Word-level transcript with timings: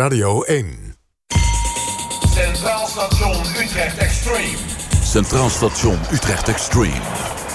Radio 0.00 0.42
1. 0.42 0.94
Centraal 2.34 2.86
Station 2.86 3.36
Utrecht 3.62 3.98
Extreme. 3.98 4.56
Centraal 5.02 5.50
Station 5.50 5.98
Utrecht 6.12 6.48
Extreme. 6.48 7.00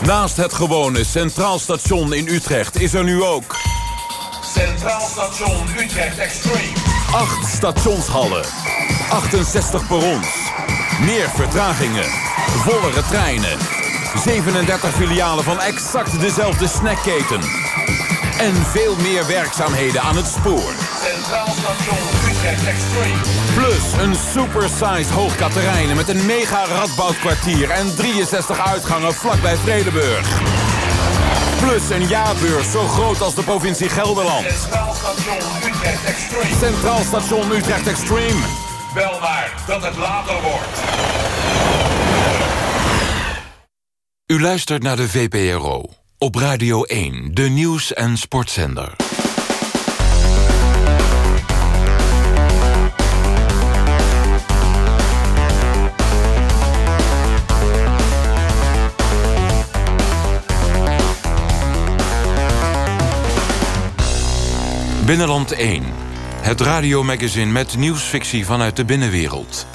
Naast 0.05 0.37
het 0.37 0.53
gewone 0.53 1.03
Centraal 1.03 1.59
Station 1.59 2.13
in 2.13 2.27
Utrecht 2.27 2.79
is 2.79 2.93
er 2.93 3.03
nu 3.03 3.23
ook... 3.23 3.55
Centraal 4.53 5.07
Station 5.09 5.67
Utrecht 5.79 6.17
Extreme. 6.17 6.73
8 7.11 7.47
stationshallen. 7.47 8.45
68 9.09 9.87
perrons. 9.87 10.27
Meer 11.01 11.29
vertragingen. 11.29 12.09
Vollere 12.47 13.01
treinen. 13.09 13.57
37 14.23 14.93
filialen 14.93 15.43
van 15.43 15.59
exact 15.59 16.19
dezelfde 16.19 16.67
snackketen. 16.67 17.41
En 18.41 18.55
veel 18.55 18.95
meer 18.95 19.27
werkzaamheden 19.27 20.01
aan 20.01 20.15
het 20.15 20.27
spoor. 20.27 20.73
Centraal 21.03 21.47
Station 21.47 21.97
Utrecht 21.97 22.21
Extreme. 22.21 22.30
Plus 23.53 23.93
een 24.01 24.15
supersized 24.15 25.09
hoogkaterijnen 25.09 25.95
met 25.95 26.09
een 26.09 26.25
mega 26.25 26.65
radbouwkwartier... 26.65 27.69
en 27.69 27.95
63 27.95 28.59
uitgangen 28.67 29.13
vlakbij 29.13 29.55
Vredeburg. 29.55 30.41
Plus 31.59 31.89
een 31.89 32.07
jaarbeurs 32.07 32.71
zo 32.71 32.87
groot 32.87 33.21
als 33.21 33.35
de 33.35 33.43
provincie 33.43 33.89
Gelderland. 33.89 34.45
Centraal 34.45 34.93
Station 34.93 35.61
Utrecht 35.63 36.05
Extreme. 36.05 36.55
Centraal 36.59 37.03
Station 37.03 37.51
Utrecht 37.51 37.87
Extreme. 37.87 38.45
Bel 38.93 39.19
maar 39.19 39.63
dat 39.67 39.83
het 39.83 39.97
later 39.97 40.41
wordt. 40.41 40.79
U 44.25 44.41
luistert 44.41 44.83
naar 44.83 44.95
de 44.95 45.09
VPRO. 45.09 45.89
Op 46.17 46.35
Radio 46.35 46.83
1, 46.83 47.29
de 47.33 47.49
nieuws- 47.49 47.93
en 47.93 48.17
sportzender. 48.17 49.10
Binnenland 65.05 65.51
1. 65.51 65.83
Het 66.41 66.61
radiomagazine 66.61 67.51
met 67.51 67.77
nieuwsfictie 67.77 68.45
vanuit 68.45 68.75
de 68.75 68.85
binnenwereld. 68.85 69.65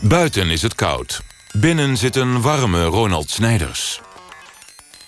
Buiten 0.00 0.50
is 0.50 0.62
het 0.62 0.74
koud. 0.74 1.22
Binnen 1.52 1.96
zit 1.96 2.16
een 2.16 2.40
warme 2.40 2.84
Ronald 2.84 3.30
Snijders. 3.30 4.00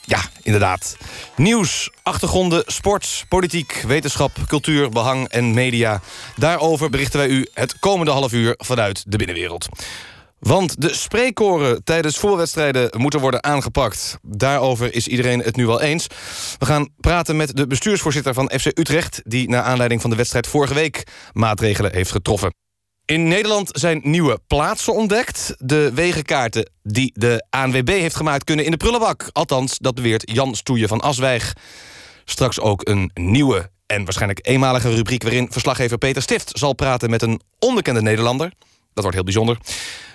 Ja, 0.04 0.20
inderdaad. 0.42 0.96
Nieuws, 1.36 1.90
achtergronden, 2.02 2.62
sport, 2.66 3.24
politiek, 3.28 3.84
wetenschap, 3.86 4.32
cultuur, 4.46 4.88
behang 4.88 5.28
en 5.28 5.54
media. 5.54 6.00
Daarover 6.36 6.90
berichten 6.90 7.18
wij 7.18 7.28
u 7.28 7.46
het 7.54 7.78
komende 7.78 8.12
half 8.12 8.32
uur 8.32 8.54
vanuit 8.58 9.04
de 9.06 9.16
binnenwereld. 9.16 9.68
Want 10.40 10.80
de 10.80 10.94
spreekkoren 10.94 11.84
tijdens 11.84 12.18
voetbalwedstrijden 12.18 12.90
moeten 12.96 13.20
worden 13.20 13.44
aangepakt. 13.44 14.18
Daarover 14.22 14.94
is 14.94 15.08
iedereen 15.08 15.40
het 15.40 15.56
nu 15.56 15.66
wel 15.66 15.80
eens. 15.80 16.06
We 16.58 16.66
gaan 16.66 16.88
praten 16.96 17.36
met 17.36 17.56
de 17.56 17.66
bestuursvoorzitter 17.66 18.34
van 18.34 18.50
FC 18.58 18.66
Utrecht... 18.78 19.20
die 19.24 19.48
naar 19.48 19.62
aanleiding 19.62 20.00
van 20.00 20.10
de 20.10 20.16
wedstrijd 20.16 20.46
vorige 20.46 20.74
week 20.74 21.06
maatregelen 21.32 21.92
heeft 21.92 22.10
getroffen. 22.10 22.54
In 23.04 23.28
Nederland 23.28 23.68
zijn 23.72 24.00
nieuwe 24.02 24.40
plaatsen 24.46 24.94
ontdekt. 24.94 25.54
De 25.58 25.90
wegenkaarten 25.94 26.70
die 26.82 27.12
de 27.14 27.46
ANWB 27.50 27.88
heeft 27.88 28.16
gemaakt 28.16 28.44
kunnen 28.44 28.64
in 28.64 28.70
de 28.70 28.76
prullenbak. 28.76 29.28
Althans, 29.32 29.78
dat 29.78 29.94
beweert 29.94 30.30
Jan 30.30 30.54
Stoeje 30.54 30.88
van 30.88 31.00
Aswijk. 31.00 31.52
Straks 32.24 32.60
ook 32.60 32.88
een 32.88 33.10
nieuwe 33.14 33.70
en 33.86 34.04
waarschijnlijk 34.04 34.46
eenmalige 34.46 34.94
rubriek... 34.94 35.22
waarin 35.22 35.52
verslaggever 35.52 35.98
Peter 35.98 36.22
Stift 36.22 36.58
zal 36.58 36.72
praten 36.72 37.10
met 37.10 37.22
een 37.22 37.40
onbekende 37.58 38.02
Nederlander. 38.02 38.52
Dat 38.94 39.02
wordt 39.02 39.14
heel 39.14 39.24
bijzonder. 39.24 39.58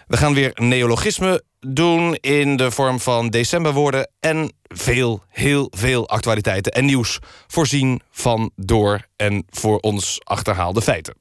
We 0.08 0.18
gaan 0.18 0.34
weer 0.34 0.52
neologisme 0.54 1.44
doen 1.60 2.16
in 2.16 2.58
de 2.58 2.72
vorm 2.72 3.00
van 3.00 3.30
decemberwoorden... 3.30 4.10
en 4.20 4.54
veel, 4.64 5.24
heel 5.30 5.68
veel 5.76 6.10
actualiteiten 6.10 6.72
en 6.72 6.86
nieuws 6.86 7.20
voorzien 7.48 8.02
van, 8.12 8.52
door 8.56 9.08
en 9.16 9.46
voor 9.50 9.80
ons 9.80 10.20
achterhaalde 10.24 10.82
feiten. 10.82 11.16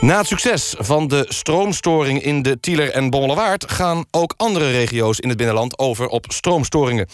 Na 0.00 0.18
het 0.18 0.26
succes 0.26 0.74
van 0.78 1.08
de 1.08 1.24
stroomstoring 1.28 2.22
in 2.22 2.42
de 2.42 2.60
Tieler 2.60 2.90
en 2.90 3.10
Bommelerwaard... 3.10 3.70
gaan 3.70 4.04
ook 4.10 4.34
andere 4.36 4.70
regio's 4.70 5.18
in 5.18 5.28
het 5.28 5.38
binnenland 5.38 5.78
over 5.78 6.06
op 6.06 6.24
stroomstoringen. 6.28 7.08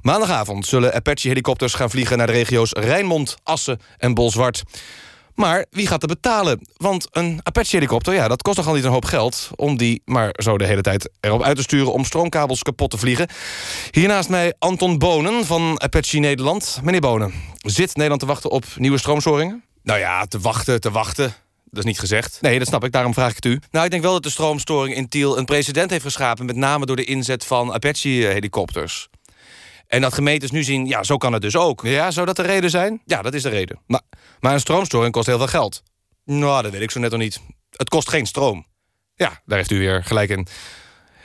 Maandagavond 0.00 0.66
zullen 0.66 0.94
Apache-helikopters 0.94 1.74
gaan 1.74 1.90
vliegen... 1.90 2.18
naar 2.18 2.26
de 2.26 2.32
regio's 2.32 2.72
Rijnmond, 2.72 3.36
Assen 3.42 3.80
en 3.98 4.14
Bolzwart. 4.14 4.62
Maar 5.36 5.66
wie 5.70 5.86
gaat 5.86 6.02
er 6.02 6.08
betalen? 6.08 6.68
Want 6.76 7.08
een 7.10 7.40
Apache-helikopter, 7.42 8.14
ja, 8.14 8.28
dat 8.28 8.42
kost 8.42 8.56
nogal 8.56 8.74
niet 8.74 8.84
een 8.84 8.90
hoop 8.90 9.04
geld... 9.04 9.50
om 9.56 9.76
die 9.76 10.02
maar 10.04 10.34
zo 10.42 10.58
de 10.58 10.66
hele 10.66 10.80
tijd 10.80 11.10
erop 11.20 11.42
uit 11.42 11.56
te 11.56 11.62
sturen... 11.62 11.92
om 11.92 12.04
stroomkabels 12.04 12.62
kapot 12.62 12.90
te 12.90 12.98
vliegen. 12.98 13.28
Hiernaast 13.90 14.28
mij 14.28 14.54
Anton 14.58 14.98
Bonen 14.98 15.44
van 15.44 15.80
Apache 15.80 16.18
Nederland. 16.18 16.80
Meneer 16.82 17.00
Bonen, 17.00 17.32
zit 17.56 17.94
Nederland 17.94 18.20
te 18.20 18.26
wachten 18.26 18.50
op 18.50 18.64
nieuwe 18.76 18.98
stroomstoringen? 18.98 19.64
Nou 19.82 19.98
ja, 19.98 20.26
te 20.26 20.40
wachten, 20.40 20.80
te 20.80 20.90
wachten. 20.90 21.34
Dat 21.64 21.78
is 21.78 21.84
niet 21.84 21.98
gezegd. 21.98 22.38
Nee, 22.40 22.58
dat 22.58 22.68
snap 22.68 22.84
ik, 22.84 22.92
daarom 22.92 23.14
vraag 23.14 23.30
ik 23.30 23.36
het 23.36 23.44
u. 23.44 23.60
Nou, 23.70 23.84
ik 23.84 23.90
denk 23.90 24.02
wel 24.02 24.12
dat 24.12 24.22
de 24.22 24.30
stroomstoring 24.30 24.96
in 24.96 25.08
Tiel 25.08 25.38
een 25.38 25.44
precedent 25.44 25.90
heeft 25.90 26.04
geschapen... 26.04 26.46
met 26.46 26.56
name 26.56 26.86
door 26.86 26.96
de 26.96 27.04
inzet 27.04 27.44
van 27.44 27.72
Apache-helikopters. 27.72 29.08
En 29.86 30.00
dat 30.00 30.14
gemeentes 30.14 30.50
nu 30.50 30.62
zien, 30.62 30.86
ja, 30.86 31.02
zo 31.02 31.16
kan 31.16 31.32
het 31.32 31.42
dus 31.42 31.56
ook. 31.56 31.82
Ja, 31.84 32.10
zou 32.10 32.26
dat 32.26 32.36
de 32.36 32.42
reden 32.42 32.70
zijn? 32.70 33.00
Ja, 33.04 33.22
dat 33.22 33.34
is 33.34 33.42
de 33.42 33.48
reden. 33.48 33.78
Maar, 33.86 34.00
maar 34.46 34.54
een 34.54 34.60
stroomstoring 34.60 35.12
kost 35.12 35.26
heel 35.26 35.38
veel 35.38 35.46
geld. 35.46 35.82
Nou, 36.24 36.62
dat 36.62 36.72
weet 36.72 36.80
ik 36.80 36.90
zo 36.90 37.00
net 37.00 37.10
nog 37.10 37.20
niet. 37.20 37.40
Het 37.70 37.88
kost 37.88 38.08
geen 38.08 38.26
stroom. 38.26 38.66
Ja, 39.14 39.40
daar 39.44 39.58
heeft 39.58 39.70
u 39.70 39.78
weer 39.78 40.04
gelijk 40.04 40.30
in. 40.30 40.46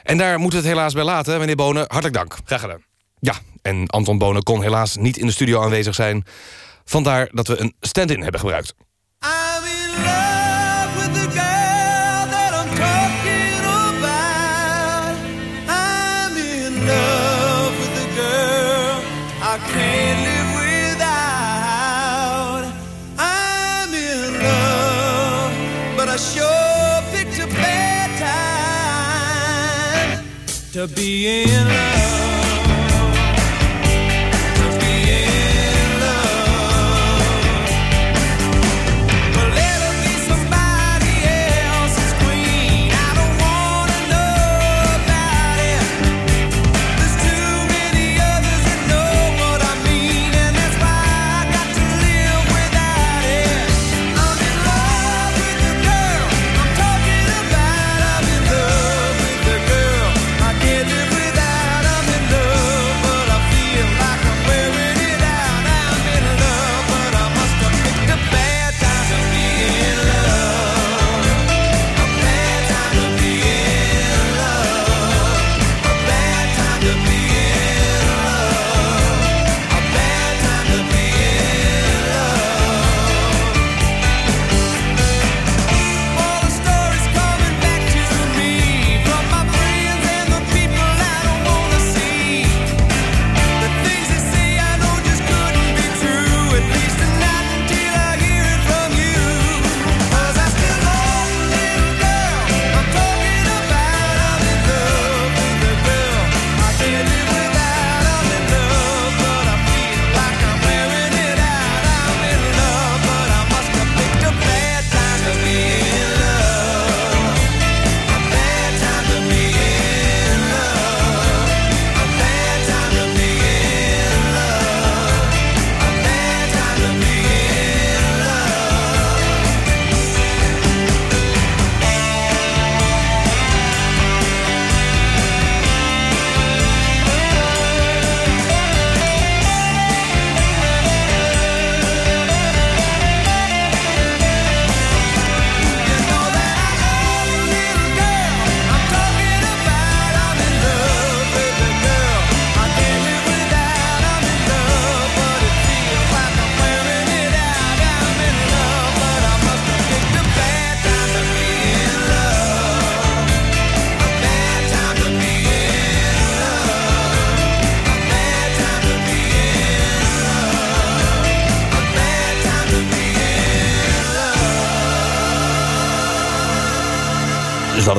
En 0.04 0.18
daar 0.18 0.40
moeten 0.40 0.60
we 0.60 0.66
het 0.66 0.76
helaas 0.76 0.94
bij 0.94 1.04
laten, 1.04 1.40
meneer 1.40 1.56
Bonen. 1.56 1.86
Hartelijk 1.88 2.14
dank. 2.14 2.38
Graag 2.46 2.62
gedaan. 2.62 2.84
Ja, 3.20 3.34
en 3.62 3.88
Anton 3.88 4.18
Bonen 4.18 4.44
kon 4.44 4.62
helaas 4.62 4.96
niet 4.96 5.18
in 5.18 5.26
de 5.26 5.32
studio 5.32 5.62
aanwezig 5.62 5.96
zijn. 5.96 6.26
Vandaar 6.84 7.30
dat 7.32 7.48
we 7.48 7.60
een 7.60 7.76
stand-in 7.80 8.22
hebben 8.22 8.40
gebruikt. 8.40 8.74
I'm 9.24 9.51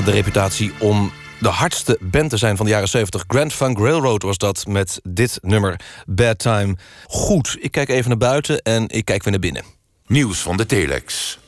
de 0.05 0.11
reputatie 0.11 0.73
om 0.79 1.13
de 1.41 1.49
hardste 1.49 1.99
band 2.01 2.31
te 2.31 2.37
zijn 2.37 2.57
van 2.57 2.67
de 2.67 2.73
jaren 2.73 2.89
70. 2.89 3.25
Grand 3.27 3.53
Funk 3.53 3.79
Railroad 3.79 4.23
was 4.23 4.39
dat 4.39 4.67
met 4.67 5.01
dit 5.03 5.39
nummer 5.43 5.81
Bad 6.07 6.39
Time. 6.39 6.77
Goed, 7.07 7.57
ik 7.61 7.71
kijk 7.71 7.89
even 7.89 8.09
naar 8.09 8.19
buiten 8.19 8.63
en 8.63 8.89
ik 8.89 9.05
kijk 9.05 9.23
weer 9.23 9.33
naar 9.33 9.41
binnen. 9.41 9.65
Nieuws 10.07 10.39
van 10.39 10.57
de 10.57 10.67
telex. 10.67 11.39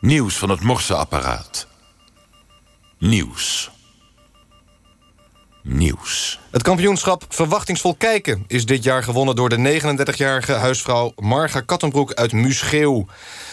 Nieuws 0.00 0.36
van 0.36 0.50
het 0.50 0.60
morseapparaat. 0.60 1.66
Nieuws. 2.98 3.70
Nieuws. 5.66 6.40
Het 6.50 6.62
kampioenschap 6.62 7.24
Verwachtingsvol 7.28 7.94
Kijken 7.94 8.44
is 8.46 8.66
dit 8.66 8.84
jaar 8.84 9.02
gewonnen 9.02 9.36
door 9.36 9.48
de 9.48 9.80
39-jarige 9.80 10.52
huisvrouw 10.52 11.12
Marga 11.16 11.60
Kattenbroek 11.60 12.12
uit 12.12 12.32
Muscheeuw. 12.32 13.06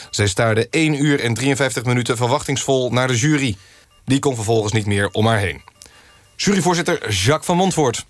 Zij 0.09 0.27
staarde 0.27 0.67
1 0.69 1.03
uur 1.03 1.19
en 1.19 1.33
53 1.33 1.83
minuten 1.83 2.17
verwachtingsvol 2.17 2.89
naar 2.89 3.07
de 3.07 3.15
jury. 3.15 3.55
Die 4.05 4.19
kon 4.19 4.35
vervolgens 4.35 4.73
niet 4.73 4.85
meer 4.85 5.09
om 5.11 5.25
haar 5.27 5.37
heen. 5.37 5.61
Juryvoorzitter 6.35 7.09
Jacques 7.09 7.45
van 7.45 7.57
Montvoort. 7.57 8.05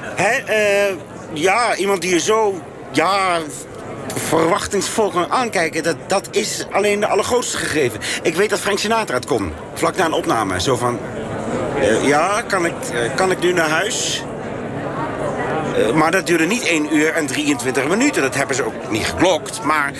Hè, 0.00 0.30
eh, 0.30 0.94
ja, 1.32 1.76
iemand 1.76 2.00
die 2.02 2.10
je 2.10 2.20
zo 2.20 2.62
ja, 2.92 3.40
verwachtingsvol 4.14 5.10
kan 5.10 5.30
aankijken... 5.30 5.82
Dat, 5.82 5.96
dat 6.08 6.28
is 6.30 6.66
alleen 6.70 7.00
de 7.00 7.06
allergrootste 7.06 7.56
gegeven. 7.56 8.00
Ik 8.22 8.34
weet 8.34 8.50
dat 8.50 8.60
Frank 8.60 8.78
Sinatra 8.78 9.14
het 9.14 9.26
kon, 9.26 9.52
vlak 9.74 9.96
na 9.96 10.04
een 10.04 10.12
opname. 10.12 10.60
Zo 10.60 10.76
van, 10.76 10.98
eh, 11.80 12.06
ja, 12.06 12.42
kan 12.42 12.66
ik, 12.66 12.74
eh, 12.92 13.14
kan 13.14 13.30
ik 13.30 13.40
nu 13.40 13.52
naar 13.52 13.68
huis? 13.68 14.22
Eh, 15.76 15.92
maar 15.92 16.10
dat 16.10 16.26
duurde 16.26 16.46
niet 16.46 16.64
1 16.64 16.96
uur 16.96 17.12
en 17.12 17.26
23 17.26 17.88
minuten. 17.88 18.22
Dat 18.22 18.34
hebben 18.34 18.56
ze 18.56 18.64
ook 18.64 18.90
niet 18.90 19.04
geklokt. 19.04 19.62
Maar 19.62 19.92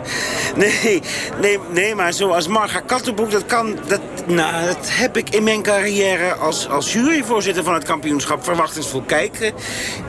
nee, 0.56 1.02
nee, 1.40 1.58
nee, 1.70 1.94
maar 1.94 2.12
zoals 2.12 2.48
Marga 2.48 2.80
Kattenboek, 2.80 3.30
dat 3.30 3.46
kan... 3.46 3.78
Dat, 3.86 4.00
nou, 4.26 4.66
dat 4.66 4.88
heb 4.90 5.16
ik 5.16 5.30
in 5.30 5.42
mijn 5.42 5.62
carrière 5.62 6.34
als, 6.34 6.68
als 6.68 6.92
juryvoorzitter 6.92 7.64
van 7.64 7.74
het 7.74 7.84
kampioenschap 7.84 8.44
Verwachtingsvol 8.44 9.02
Kijken... 9.02 9.52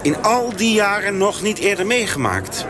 in 0.01 0.23
al 0.23 0.53
die 0.55 0.73
jaren 0.73 1.17
nog 1.17 1.41
niet 1.41 1.57
eerder 1.57 1.85
meegemaakt. 1.85 2.65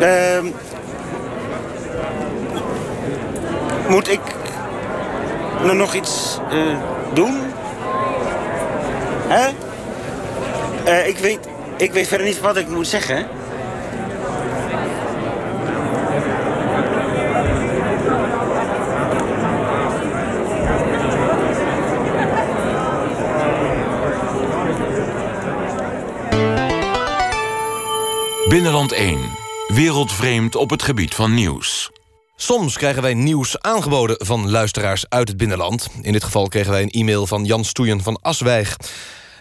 Ehm 0.00 0.46
moet 3.88 4.08
ik 4.08 4.20
nou 5.66 5.78
nog 5.78 5.94
iets 5.94 6.38
eh, 6.50 6.58
doen? 7.14 7.40
Hè? 9.28 9.48
Eh, 10.84 11.08
ik, 11.08 11.18
weet, 11.18 11.38
ik 11.76 11.92
weet 11.92 12.08
verder 12.08 12.26
niet 12.26 12.40
wat 12.40 12.56
ik 12.56 12.68
moet 12.68 12.86
zeggen. 12.86 13.26
Binnenland 28.48 28.92
1. 28.92 29.18
Wereldvreemd 29.66 30.56
op 30.56 30.70
het 30.70 30.82
gebied 30.82 31.14
van 31.14 31.34
nieuws. 31.34 31.90
Soms 32.38 32.76
krijgen 32.76 33.02
wij 33.02 33.14
nieuws 33.14 33.60
aangeboden 33.60 34.26
van 34.26 34.50
luisteraars 34.50 35.04
uit 35.08 35.28
het 35.28 35.36
binnenland. 35.36 35.88
In 36.02 36.12
dit 36.12 36.24
geval 36.24 36.48
kregen 36.48 36.70
wij 36.70 36.82
een 36.82 36.90
e-mail 36.90 37.26
van 37.26 37.44
Jan 37.44 37.64
Stoeien 37.64 38.02
van 38.02 38.18
Aswijk. 38.22 38.76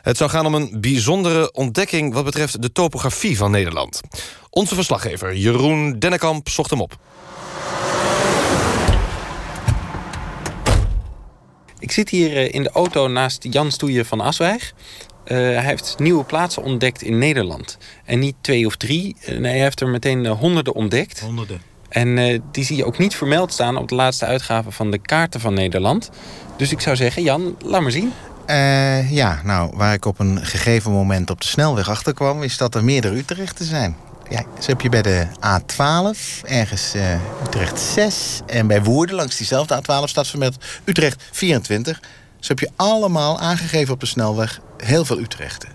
Het 0.02 0.18
zou 0.18 0.30
gaan 0.30 0.46
om 0.46 0.56
een 0.56 0.78
bijzondere 0.82 1.52
ontdekking... 1.52 2.14
wat 2.14 2.24
betreft 2.24 2.62
de 2.62 2.72
topografie 2.72 3.38
van 3.38 3.52
Nederland. 3.52 4.02
Onze 4.50 4.76
verslaggever 4.76 5.36
Jeroen 5.36 6.00
Dennekamp 6.00 6.50
zocht 6.50 6.70
hem 6.70 6.82
op. 6.82 6.98
Ik 11.80 11.92
zit 11.92 12.10
hier 12.10 12.38
eh, 12.38 12.54
in 12.54 12.64
de 12.64 12.70
auto 12.70 13.08
naast 13.08 13.44
Jan 13.50 13.72
Stoeien 13.72 14.06
van 14.06 14.22
Aswijk. 14.22 14.74
Eh, 15.24 15.38
hij 15.38 15.64
heeft 15.64 15.96
nieuwe 15.98 16.24
plaatsen 16.24 16.64
ontdekt 16.64 17.02
in 17.02 17.18
Nederland. 17.18 17.78
En 18.06 18.20
niet 18.20 18.36
twee 18.42 18.66
of 18.66 18.76
drie. 18.76 19.16
Eh, 19.22 19.38
nee, 19.38 19.52
hij 19.52 19.62
heeft 19.62 19.82
er 19.82 19.88
meteen 19.88 20.28
honderden 20.28 20.74
ontdekt. 20.74 21.20
Honderden. 21.20 21.75
En 21.96 22.18
eh, 22.18 22.40
die 22.52 22.64
zie 22.64 22.78
je 22.78 22.86
ook 22.86 22.98
niet 22.98 23.16
vermeld 23.16 23.54
staan 23.54 23.78
op 23.78 23.88
de 23.88 23.96
laatste 23.96 24.26
uitgave 24.26 24.72
van 24.72 24.92
de 24.92 24.98
kaarten 24.98 25.40
van 25.40 25.54
Nederland. 25.54 26.10
Dus 26.58 26.72
ik 26.72 26.80
zou 26.80 26.96
zeggen, 26.96 27.24
Jan, 27.24 27.56
laat 27.64 27.82
maar 27.82 27.92
zien. 27.92 28.14
Eh, 28.46 29.12
ja, 29.12 29.42
nou, 29.44 29.72
waar 29.76 29.94
ik 29.94 30.06
op 30.06 30.20
een 30.20 30.46
gegeven 30.46 30.92
moment 30.92 31.30
op 31.30 31.42
de 31.42 31.48
snelweg 31.48 31.90
achter 31.90 32.14
kwam... 32.14 32.44
is 32.44 32.58
dat 32.58 32.76
er 32.76 32.84
meerdere 32.84 33.18
Utrechten 33.18 33.66
zijn. 33.66 33.96
Ja, 34.30 34.44
zo 34.60 34.72
heb 34.72 34.82
je 34.82 34.90
bij 34.90 35.02
de 35.02 35.28
A12, 35.28 36.44
ergens 36.44 36.94
eh, 36.94 37.44
Utrecht 37.46 37.80
6... 37.80 38.42
en 38.46 38.68
bij 38.68 38.84
Woerden, 38.84 39.16
langs 39.16 39.38
diezelfde 39.38 39.82
A12, 39.82 40.04
staat 40.04 40.28
vermeld 40.28 40.58
Utrecht 40.84 41.24
24. 41.32 42.00
Zo 42.40 42.48
heb 42.48 42.60
je 42.60 42.70
allemaal 42.76 43.40
aangegeven 43.40 43.94
op 43.94 44.00
de 44.00 44.06
snelweg 44.06 44.60
heel 44.78 45.06
veel 45.06 45.20
Utrechten. 45.20 45.70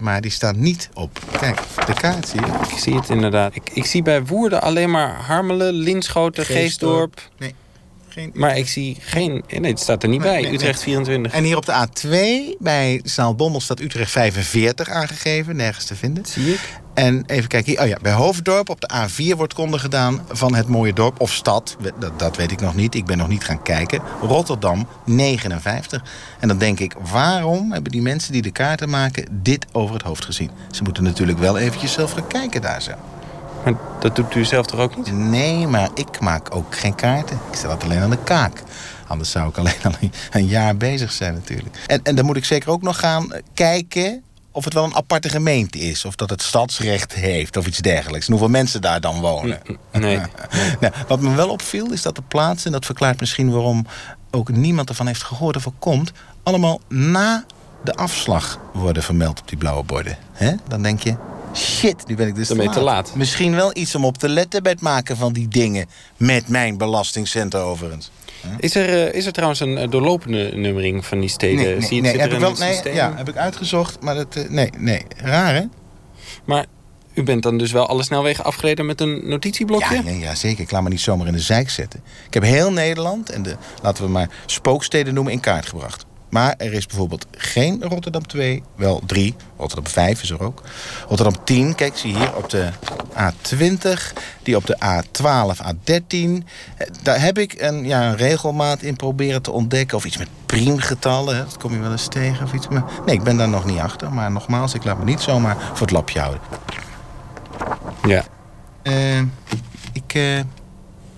Maar 0.00 0.20
die 0.20 0.30
staan 0.30 0.60
niet 0.60 0.88
op. 0.94 1.18
Kijk, 1.40 1.60
de 1.86 1.94
kaart 1.94 2.28
zie 2.28 2.40
je. 2.40 2.46
Ik 2.72 2.78
zie 2.78 2.94
het 2.94 3.08
inderdaad. 3.08 3.54
Ik, 3.54 3.70
ik 3.72 3.84
zie 3.86 4.02
bij 4.02 4.24
Woerden 4.24 4.62
alleen 4.62 4.90
maar 4.90 5.14
Harmelen, 5.14 5.72
Linschoten, 5.74 6.44
Geestdorp. 6.46 7.28
Nee, 7.38 7.54
geen 8.08 8.30
Maar 8.34 8.56
ik 8.56 8.68
zie 8.68 8.96
geen... 9.00 9.44
Nee, 9.48 9.70
het 9.70 9.80
staat 9.80 10.02
er 10.02 10.08
niet 10.08 10.20
Nee, 10.20 10.32
bij. 10.32 10.42
nee, 10.42 10.52
Utrecht 10.52 10.74
nee. 10.74 10.82
24. 10.84 11.32
En 11.32 11.44
hier 11.44 11.56
op 11.56 11.66
de 11.66 11.86
A2 11.86 12.56
bij 12.58 13.00
Zaalbommel 13.04 13.60
staat 13.60 13.80
Utrecht 13.80 14.10
45 14.10 14.88
aangegeven. 14.88 15.56
Nergens 15.56 15.84
te 15.84 15.94
vinden. 15.96 16.24
Zie 16.26 16.52
ik. 16.52 16.60
En 16.94 17.24
even 17.26 17.48
kijken 17.48 17.72
hier. 17.72 17.80
Oh 17.82 17.88
ja, 17.88 17.96
bij 18.02 18.12
Hoofddorp 18.12 18.68
op 18.68 18.80
de 18.80 18.90
A4 18.94 19.36
wordt 19.36 19.54
konde 19.54 19.78
gedaan 19.78 20.20
van 20.28 20.54
het 20.54 20.68
mooie 20.68 20.92
dorp 20.92 21.20
of 21.20 21.32
stad. 21.32 21.76
Dat, 21.98 22.18
dat 22.18 22.36
weet 22.36 22.50
ik 22.50 22.60
nog 22.60 22.74
niet. 22.74 22.94
Ik 22.94 23.04
ben 23.06 23.18
nog 23.18 23.28
niet 23.28 23.44
gaan 23.44 23.62
kijken. 23.62 24.00
Rotterdam 24.22 24.86
59. 25.04 26.04
En 26.40 26.48
dan 26.48 26.58
denk 26.58 26.80
ik, 26.80 26.94
waarom 27.10 27.72
hebben 27.72 27.92
die 27.92 28.02
mensen 28.02 28.32
die 28.32 28.42
de 28.42 28.50
kaarten 28.50 28.88
maken 28.90 29.26
dit 29.42 29.66
over 29.72 29.94
het 29.94 30.02
hoofd 30.02 30.24
gezien? 30.24 30.50
Ze 30.70 30.82
moeten 30.82 31.02
natuurlijk 31.02 31.38
wel 31.38 31.58
eventjes 31.58 31.92
zelf 31.92 32.12
gaan 32.12 32.26
kijken 32.26 32.62
daar 32.62 32.82
zo. 32.82 32.92
Maar 33.64 33.74
dat 34.00 34.16
doet 34.16 34.34
u 34.34 34.44
zelf 34.44 34.66
toch 34.66 34.80
ook 34.80 34.96
niet? 34.96 35.12
Nee, 35.12 35.66
maar 35.66 35.88
ik 35.94 36.20
maak 36.20 36.54
ook 36.54 36.76
geen 36.76 36.94
kaarten. 36.94 37.38
Ik 37.50 37.56
stel 37.56 37.70
het 37.70 37.84
alleen 37.84 38.00
aan 38.00 38.10
de 38.10 38.22
kaak. 38.24 38.62
Anders 39.06 39.30
zou 39.30 39.48
ik 39.48 39.58
alleen 39.58 39.72
al 39.82 39.92
een- 40.00 40.12
een 40.30 40.46
jaar 40.46 40.76
bezig 40.76 41.12
zijn 41.12 41.34
natuurlijk. 41.34 41.76
En, 41.86 42.00
en 42.02 42.14
dan 42.14 42.24
moet 42.24 42.36
ik 42.36 42.44
zeker 42.44 42.70
ook 42.70 42.82
nog 42.82 42.98
gaan 42.98 43.32
eh, 43.32 43.42
kijken 43.54 44.22
of 44.52 44.64
het 44.64 44.74
wel 44.74 44.84
een 44.84 44.94
aparte 44.94 45.28
gemeente 45.28 45.78
is. 45.78 46.04
Of 46.04 46.14
dat 46.14 46.30
het 46.30 46.42
stadsrecht 46.42 47.14
heeft 47.14 47.56
of 47.56 47.66
iets 47.66 47.78
dergelijks. 47.78 48.26
En 48.26 48.32
hoeveel 48.32 48.50
mensen 48.50 48.80
daar 48.80 49.00
dan 49.00 49.20
wonen. 49.20 49.60
Nee. 49.92 50.20
Nou, 50.80 50.92
wat 51.08 51.20
me 51.20 51.34
wel 51.34 51.48
opviel 51.48 51.92
is 51.92 52.02
dat 52.02 52.14
de 52.14 52.22
plaatsen... 52.22 52.66
en 52.66 52.72
dat 52.72 52.84
verklaart 52.84 53.20
misschien 53.20 53.50
waarom 53.50 53.86
ook 54.30 54.50
niemand 54.50 54.88
ervan 54.88 55.06
heeft 55.06 55.22
gehoord 55.22 55.56
of 55.56 55.64
er 55.64 55.72
komt... 55.78 56.12
allemaal 56.42 56.80
na 56.88 57.44
de 57.84 57.94
afslag 57.94 58.58
worden 58.72 59.02
vermeld 59.02 59.40
op 59.40 59.48
die 59.48 59.58
blauwe 59.58 59.82
borden. 59.84 60.18
Dan 60.68 60.82
denk 60.82 61.00
je, 61.00 61.16
shit, 61.54 62.06
nu 62.06 62.14
ben 62.16 62.26
ik 62.26 62.34
dus 62.34 62.48
ben 62.48 62.62
je 62.62 62.68
te 62.68 62.80
laat. 62.80 63.14
Misschien 63.14 63.54
wel 63.54 63.70
iets 63.76 63.94
om 63.94 64.04
op 64.04 64.18
te 64.18 64.28
letten 64.28 64.62
bij 64.62 64.72
het 64.72 64.80
maken 64.80 65.16
van 65.16 65.32
die 65.32 65.48
dingen... 65.48 65.86
met 66.16 66.48
mijn 66.48 66.76
belastingcentrum 66.76 67.62
overigens. 67.62 68.10
Is 68.58 68.74
er, 68.74 69.06
eh, 69.06 69.14
is 69.14 69.26
er 69.26 69.32
trouwens 69.32 69.60
een 69.60 69.78
eh, 69.78 69.90
doorlopende 69.90 70.50
nummering 70.54 71.06
van 71.06 71.20
die 71.20 71.28
steden? 71.28 71.82
Zie 71.82 71.96
je, 71.96 72.02
nee, 72.02 72.18
heb 72.18 72.32
ik 72.32 72.38
wel, 72.38 72.52
nee 72.52 72.94
ja, 72.94 73.16
heb 73.16 73.28
ik 73.28 73.36
uitgezocht, 73.36 74.00
maar 74.00 74.14
dat, 74.14 74.36
eh, 74.36 74.48
nee, 74.48 74.70
nee. 74.78 75.02
Raar, 75.16 75.54
hè? 75.54 75.62
Maar 76.44 76.66
u 77.14 77.22
bent 77.22 77.42
dan 77.42 77.58
dus 77.58 77.72
wel 77.72 77.86
alle 77.86 78.02
snelwegen 78.02 78.44
afgereden 78.44 78.86
met 78.86 79.00
een 79.00 79.28
notitieblokje? 79.28 79.94
Ja, 79.94 80.10
ja, 80.10 80.16
ja, 80.16 80.34
zeker. 80.34 80.62
Ik 80.62 80.70
laat 80.70 80.82
me 80.82 80.88
niet 80.88 81.00
zomaar 81.00 81.26
in 81.26 81.32
de 81.32 81.38
zijk 81.38 81.70
zetten. 81.70 82.02
Ik 82.26 82.34
heb 82.34 82.42
heel 82.42 82.72
Nederland 82.72 83.30
en 83.30 83.42
de, 83.42 83.56
laten 83.82 84.04
we 84.04 84.10
maar 84.10 84.28
spooksteden 84.46 85.14
noemen, 85.14 85.32
in 85.32 85.40
kaart 85.40 85.66
gebracht. 85.66 86.06
Maar 86.30 86.54
er 86.58 86.72
is 86.72 86.86
bijvoorbeeld 86.86 87.26
geen 87.30 87.82
Rotterdam 87.82 88.26
2, 88.26 88.62
wel 88.76 89.02
3. 89.06 89.34
Rotterdam 89.56 89.92
5 89.92 90.22
is 90.22 90.30
er 90.30 90.42
ook. 90.42 90.62
Rotterdam 91.08 91.44
10, 91.44 91.74
kijk, 91.74 91.96
zie 91.96 92.12
je 92.12 92.18
hier 92.18 92.36
op 92.36 92.50
de 92.50 92.68
A20. 93.14 94.12
Die 94.42 94.56
op 94.56 94.66
de 94.66 94.76
A12, 94.84 95.60
A13. 95.62 96.46
Eh, 96.76 96.86
Daar 97.02 97.20
heb 97.20 97.38
ik 97.38 97.54
een, 97.60 97.84
ja, 97.84 98.08
een 98.08 98.16
regelmaat 98.16 98.82
in 98.82 98.96
proberen 98.96 99.42
te 99.42 99.50
ontdekken. 99.50 99.96
Of 99.96 100.04
iets 100.04 100.16
met 100.18 100.28
priemgetallen, 100.46 101.36
hè, 101.36 101.44
dat 101.44 101.56
kom 101.56 101.72
je 101.72 101.78
wel 101.78 101.90
eens 101.92 102.08
tegen. 102.08 102.44
Of 102.46 102.52
iets. 102.52 102.68
Maar, 102.68 102.84
nee, 103.06 103.14
ik 103.14 103.22
ben 103.22 103.36
daar 103.36 103.48
nog 103.48 103.64
niet 103.64 103.78
achter. 103.78 104.12
Maar 104.12 104.30
nogmaals, 104.30 104.74
ik 104.74 104.84
laat 104.84 104.98
me 104.98 105.04
niet 105.04 105.20
zomaar 105.20 105.56
voor 105.60 105.86
het 105.86 105.90
lapje 105.90 106.20
houden. 106.20 106.40
Ja. 108.06 108.24
Eh, 108.82 109.18
ik, 109.92 110.14
eh, 110.14 110.38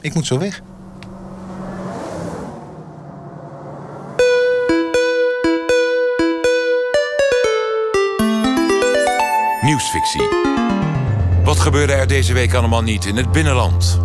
ik 0.00 0.14
moet 0.14 0.26
zo 0.26 0.38
weg. 0.38 0.61
Nieuwsfictie. 9.73 10.29
Wat 11.45 11.59
gebeurde 11.59 11.93
er 11.93 12.07
deze 12.07 12.33
week 12.33 12.55
allemaal 12.55 12.83
niet 12.83 13.05
in 13.05 13.17
het 13.17 13.33
binnenland? 13.33 13.99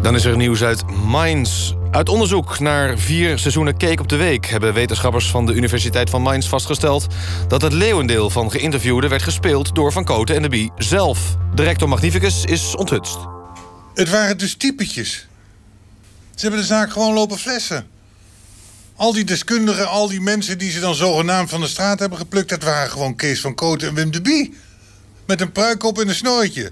Dan 0.00 0.14
is 0.14 0.24
er 0.24 0.36
nieuws 0.36 0.62
uit 0.62 0.90
Mainz. 0.90 1.72
Uit 1.90 2.08
onderzoek 2.08 2.58
naar 2.58 2.98
vier 2.98 3.38
seizoenen 3.38 3.78
Cake 3.78 4.02
op 4.02 4.08
de 4.08 4.16
Week... 4.16 4.46
hebben 4.46 4.74
wetenschappers 4.74 5.30
van 5.30 5.46
de 5.46 5.52
Universiteit 5.52 6.10
van 6.10 6.22
Mainz 6.22 6.48
vastgesteld... 6.48 7.06
dat 7.48 7.62
het 7.62 7.72
leeuwendeel 7.72 8.30
van 8.30 8.50
geïnterviewden 8.50 9.10
werd 9.10 9.22
gespeeld 9.22 9.74
door 9.74 9.92
Van 9.92 10.04
Koten 10.04 10.36
en 10.36 10.42
de 10.42 10.48
Bie 10.48 10.72
zelf. 10.76 11.36
De 11.54 11.62
rector 11.62 11.88
Magnificus 11.88 12.44
is 12.44 12.76
onthutst. 12.76 13.18
Het 13.94 14.10
waren 14.10 14.38
dus 14.38 14.54
typetjes. 14.54 15.26
Ze 16.34 16.40
hebben 16.40 16.60
de 16.60 16.66
zaak 16.66 16.92
gewoon 16.92 17.14
lopen 17.14 17.38
flessen. 17.38 17.86
Al 18.96 19.12
die 19.12 19.24
deskundigen, 19.24 19.88
al 19.88 20.08
die 20.08 20.20
mensen 20.20 20.58
die 20.58 20.70
ze 20.70 20.80
dan 20.80 20.94
zogenaamd 20.94 21.50
van 21.50 21.60
de 21.60 21.68
straat 21.68 21.98
hebben 21.98 22.18
geplukt... 22.18 22.48
dat 22.48 22.62
waren 22.62 22.90
gewoon 22.90 23.16
Kees 23.16 23.40
van 23.40 23.54
Kooten 23.54 23.88
en 23.88 23.94
Wim 23.94 24.10
de 24.10 24.22
Bie. 24.22 24.54
Met 25.26 25.40
een 25.40 25.52
pruik 25.52 25.84
op 25.84 26.00
en 26.00 26.08
een 26.08 26.14
snorretje. 26.14 26.70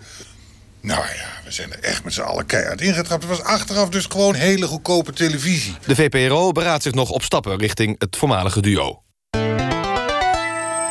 Nou 0.80 1.04
ja, 1.04 1.44
we 1.44 1.50
zijn 1.50 1.72
er 1.72 1.78
echt 1.78 2.04
met 2.04 2.12
z'n 2.12 2.20
allen 2.20 2.46
keihard 2.46 2.80
ingetrapt. 2.80 3.22
Het 3.22 3.30
was 3.30 3.42
achteraf 3.42 3.88
dus 3.88 4.06
gewoon 4.06 4.34
hele 4.34 4.66
goedkope 4.66 5.12
televisie. 5.12 5.76
De 5.86 5.94
VPRO 5.94 6.52
beraadt 6.52 6.82
zich 6.82 6.94
nog 6.94 7.10
op 7.10 7.22
stappen 7.22 7.58
richting 7.58 7.94
het 7.98 8.16
voormalige 8.16 8.60
duo. 8.60 9.02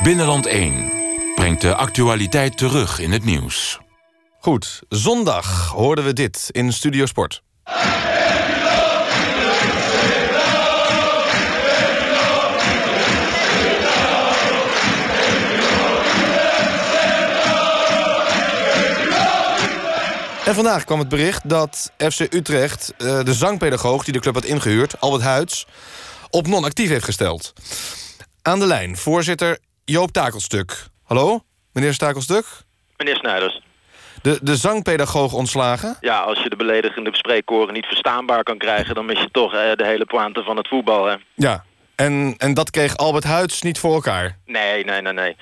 Binnenland 0.04 0.46
1 0.46 0.92
brengt 1.36 1.62
de 1.62 1.76
actualiteit 1.76 2.58
terug 2.58 3.00
in 3.00 3.12
het 3.12 3.26
nieuws. 3.26 3.80
Goed, 4.40 4.82
zondag 4.90 5.68
hoorden 5.68 6.06
we 6.06 6.14
dit 6.14 6.48
in 6.52 6.74
Studio 6.74 7.06
Sport. 7.06 7.44
Vandaag 20.64 20.84
kwam 20.84 21.00
het 21.00 21.10
bericht 21.10 21.50
dat 21.50 21.94
FC 21.98 22.20
Utrecht 22.20 22.94
eh, 22.98 23.24
de 23.24 23.34
zangpedagoog 23.34 24.04
die 24.04 24.14
de 24.14 24.20
club 24.20 24.34
had 24.34 24.46
ingehuurd, 24.46 25.02
Albert 25.02 25.24
Huids, 25.24 25.66
op 26.30 26.48
non-actief 26.48 26.90
heeft 26.90 27.04
gesteld. 27.04 27.54
Aan 28.42 28.60
de 28.60 28.66
lijn, 28.66 28.98
voorzitter 28.98 29.58
Joop 29.86 30.12
Takelstuk. 30.12 30.86
Hallo, 31.04 31.44
meneer 31.74 31.98
Takelstuk? 31.98 32.46
Meneer 32.98 33.16
Snijders. 33.16 33.62
De, 34.22 34.40
de 34.42 34.56
zangpedagoog 34.56 35.34
ontslagen? 35.34 35.98
Ja, 36.02 36.20
als 36.20 36.44
je 36.44 36.50
de 36.50 36.56
beledigende 36.56 37.16
spreekkoren 37.16 37.74
niet 37.74 37.86
verstaanbaar 37.86 38.44
kan 38.44 38.58
krijgen... 38.58 38.96
dan 38.96 39.06
mis 39.06 39.20
je 39.20 39.30
toch 39.32 39.54
eh, 39.54 39.72
de 39.76 39.86
hele 39.86 40.06
pointe 40.06 40.44
van 40.44 40.58
het 40.58 40.68
voetbal, 40.68 41.06
hè? 41.06 41.16
Ja. 41.36 41.64
En, 42.00 42.34
en 42.38 42.54
dat 42.54 42.70
kreeg 42.70 42.98
Albert 42.98 43.24
Huids 43.24 43.62
niet 43.62 43.80
voor 43.80 43.94
elkaar? 43.94 44.38
Nee, 44.46 44.86
nee, 44.86 45.02
nee, 45.02 45.14
nee. 45.14 45.36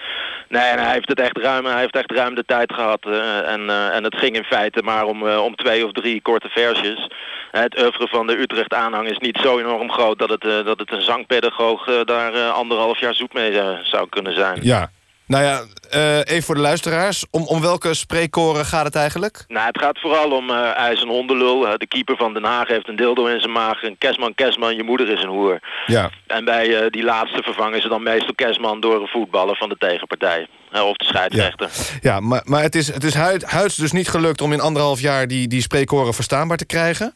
Nee, 0.50 0.62
hij 0.62 0.94
heeft 0.94 1.10
het 1.10 1.20
echt 1.20 1.38
ruim, 1.38 1.66
hij 1.66 1.80
heeft 1.80 1.96
echt 1.96 2.12
ruim 2.12 2.36
de 2.36 2.44
tijd 2.46 2.74
gehad. 2.74 3.06
eh, 3.06 3.52
en, 3.52 3.70
eh, 3.70 3.96
en 3.96 4.04
het 4.04 4.18
ging 4.18 4.36
in 4.36 4.44
feite 4.44 4.82
maar 4.84 5.06
om, 5.06 5.28
eh, 5.28 5.44
om 5.44 5.56
twee 5.56 5.86
of 5.86 5.92
drie 5.92 6.22
korte 6.22 6.50
versjes. 6.50 7.10
Het 7.52 7.80
oeuvre 7.80 8.08
van 8.08 8.28
de 8.28 8.38
Utrecht 8.40 8.74
aanhang 8.74 9.10
is 9.10 9.18
niet 9.18 9.38
zo 9.42 9.60
enorm 9.60 9.92
groot... 9.92 10.20
dat 10.20 10.30
het, 10.30 10.42
dat 10.42 10.80
het 10.80 10.92
een 10.92 11.02
zangpedagoog 11.02 12.04
daar 12.04 12.50
anderhalf 12.50 13.00
jaar 13.00 13.14
zoek 13.14 13.34
mee 13.34 13.62
zou 13.84 14.10
kunnen 14.10 14.34
zijn. 14.34 14.60
Ja. 14.62 14.90
Nou 15.28 15.44
ja, 15.44 15.62
eh, 15.90 16.18
even 16.18 16.44
voor 16.44 16.56
de 16.56 16.62
luisteraars. 16.62 17.26
Om, 17.30 17.44
om 17.44 17.62
welke 17.62 17.94
spreekkoren 17.94 18.66
gaat 18.66 18.86
het 18.86 18.96
eigenlijk? 18.96 19.44
Nou, 19.48 19.66
het 19.68 19.80
gaat 19.80 20.00
vooral 20.00 20.32
om 20.32 20.50
eh 20.50 20.72
hij 20.76 20.94
is 20.94 21.02
een 21.02 21.08
hondenlul. 21.08 21.68
Eh, 21.68 21.74
de 21.78 21.88
keeper 21.88 22.18
van 22.18 22.34
Den 22.34 22.44
Haag 22.44 22.68
heeft 22.68 22.88
een 22.88 22.96
dildo 22.96 23.26
in 23.26 23.40
zijn 23.40 23.52
maag. 23.52 23.84
En 23.84 23.98
Kesman, 23.98 24.36
Kesman, 24.36 24.76
je 24.76 24.84
moeder 24.84 25.10
is 25.10 25.22
een 25.22 25.30
hoer. 25.30 25.60
Ja. 25.86 26.10
En 26.28 26.46
bij 26.46 26.90
die 26.90 27.04
laatste 27.04 27.42
vervangen 27.44 27.82
ze 27.82 27.88
dan 27.88 28.04
meestal 28.04 28.36
Kesman 28.36 28.80
door 28.80 29.02
een 29.02 29.08
voetballer 29.08 29.56
van 29.58 29.70
de 29.70 29.76
tegenpartij. 29.80 30.48
Of 30.72 30.96
de 30.96 31.06
scheidsrechter. 31.06 31.70
Ja, 32.02 32.20
maar, 32.20 32.42
maar 32.44 32.62
het 32.62 32.76
is, 32.76 32.88
het 32.94 33.04
is 33.04 33.14
Huid- 33.14 33.44
Huids 33.46 33.76
dus 33.76 33.92
niet 33.92 34.08
gelukt 34.10 34.42
om 34.42 34.54
in 34.54 34.62
anderhalf 34.62 35.00
jaar 35.00 35.28
die, 35.28 35.48
die 35.48 35.62
spreekkoren 35.62 36.14
verstaanbaar 36.14 36.58
te 36.58 36.66
krijgen. 36.66 37.14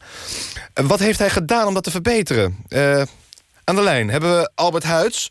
En 0.74 0.86
wat 0.86 0.98
heeft 0.98 1.18
hij 1.18 1.30
gedaan 1.30 1.66
om 1.66 1.74
dat 1.74 1.84
te 1.84 1.90
verbeteren? 1.90 2.64
Aan 3.64 3.74
de 3.74 3.82
lijn 3.82 4.08
hebben 4.10 4.38
we 4.38 4.50
Albert 4.54 4.84
Huids. 4.84 5.28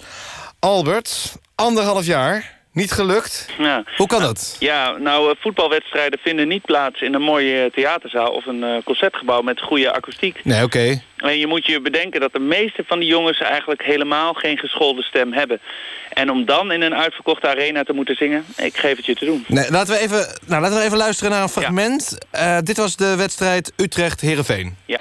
Albert, 0.60 1.36
anderhalf 1.56 2.06
jaar, 2.06 2.60
niet 2.72 2.92
gelukt. 2.92 3.50
Ja. 3.58 3.84
Hoe 3.98 4.08
kan 4.08 4.22
dat? 4.22 4.56
Ja, 4.60 4.98
nou, 4.98 5.30
eh, 5.30 5.36
voetbalwedstrijden 5.40 6.20
vinden 6.20 6.48
niet 6.48 6.66
plaats 6.66 7.02
in 7.02 7.14
een 7.14 7.22
mooie 7.22 7.64
eh, 7.64 7.72
theaterzaal 7.72 8.32
of 8.32 8.46
een 8.46 8.64
eh, 8.64 8.84
concertgebouw 8.84 9.42
met 9.42 9.62
goede 9.62 9.94
akoestiek. 9.94 10.40
Nee, 10.44 10.64
oké. 10.64 11.02
En 11.18 11.38
je 11.38 11.48
moet 11.48 11.66
je 11.66 11.82
bedenken 11.82 12.20
dat 12.20 12.34
de 12.34 12.40
meeste 12.40 12.84
van 12.88 13.00
die 13.00 13.08
jongens 13.08 13.40
eigenlijk 13.40 13.84
helemaal 13.84 14.34
geen 14.34 14.58
geschoolde 14.58 15.02
stem 15.02 15.34
hebben. 15.34 15.60
En 16.14 16.32
om 16.32 16.46
dan 16.46 16.72
in 16.72 16.82
een 16.82 16.96
uitverkochte 16.96 17.48
arena 17.48 17.84
te 17.84 17.94
moeten 17.94 18.16
zingen, 18.16 18.46
ik 18.58 18.78
geef 18.78 18.96
het 18.96 19.06
je 19.06 19.16
te 19.16 19.26
doen. 19.26 19.46
Nee, 19.48 19.72
laten, 19.72 19.94
we 19.94 20.00
even, 20.00 20.28
nou, 20.46 20.62
laten 20.62 20.78
we 20.78 20.84
even 20.84 20.98
luisteren 20.98 21.32
naar 21.32 21.42
een 21.42 21.50
fragment. 21.50 22.18
Dit 22.64 22.78
was 22.78 22.96
de 22.96 23.16
wedstrijd 23.16 23.74
Utrecht-Herenveen. 23.76 24.76
Ja. 24.86 25.00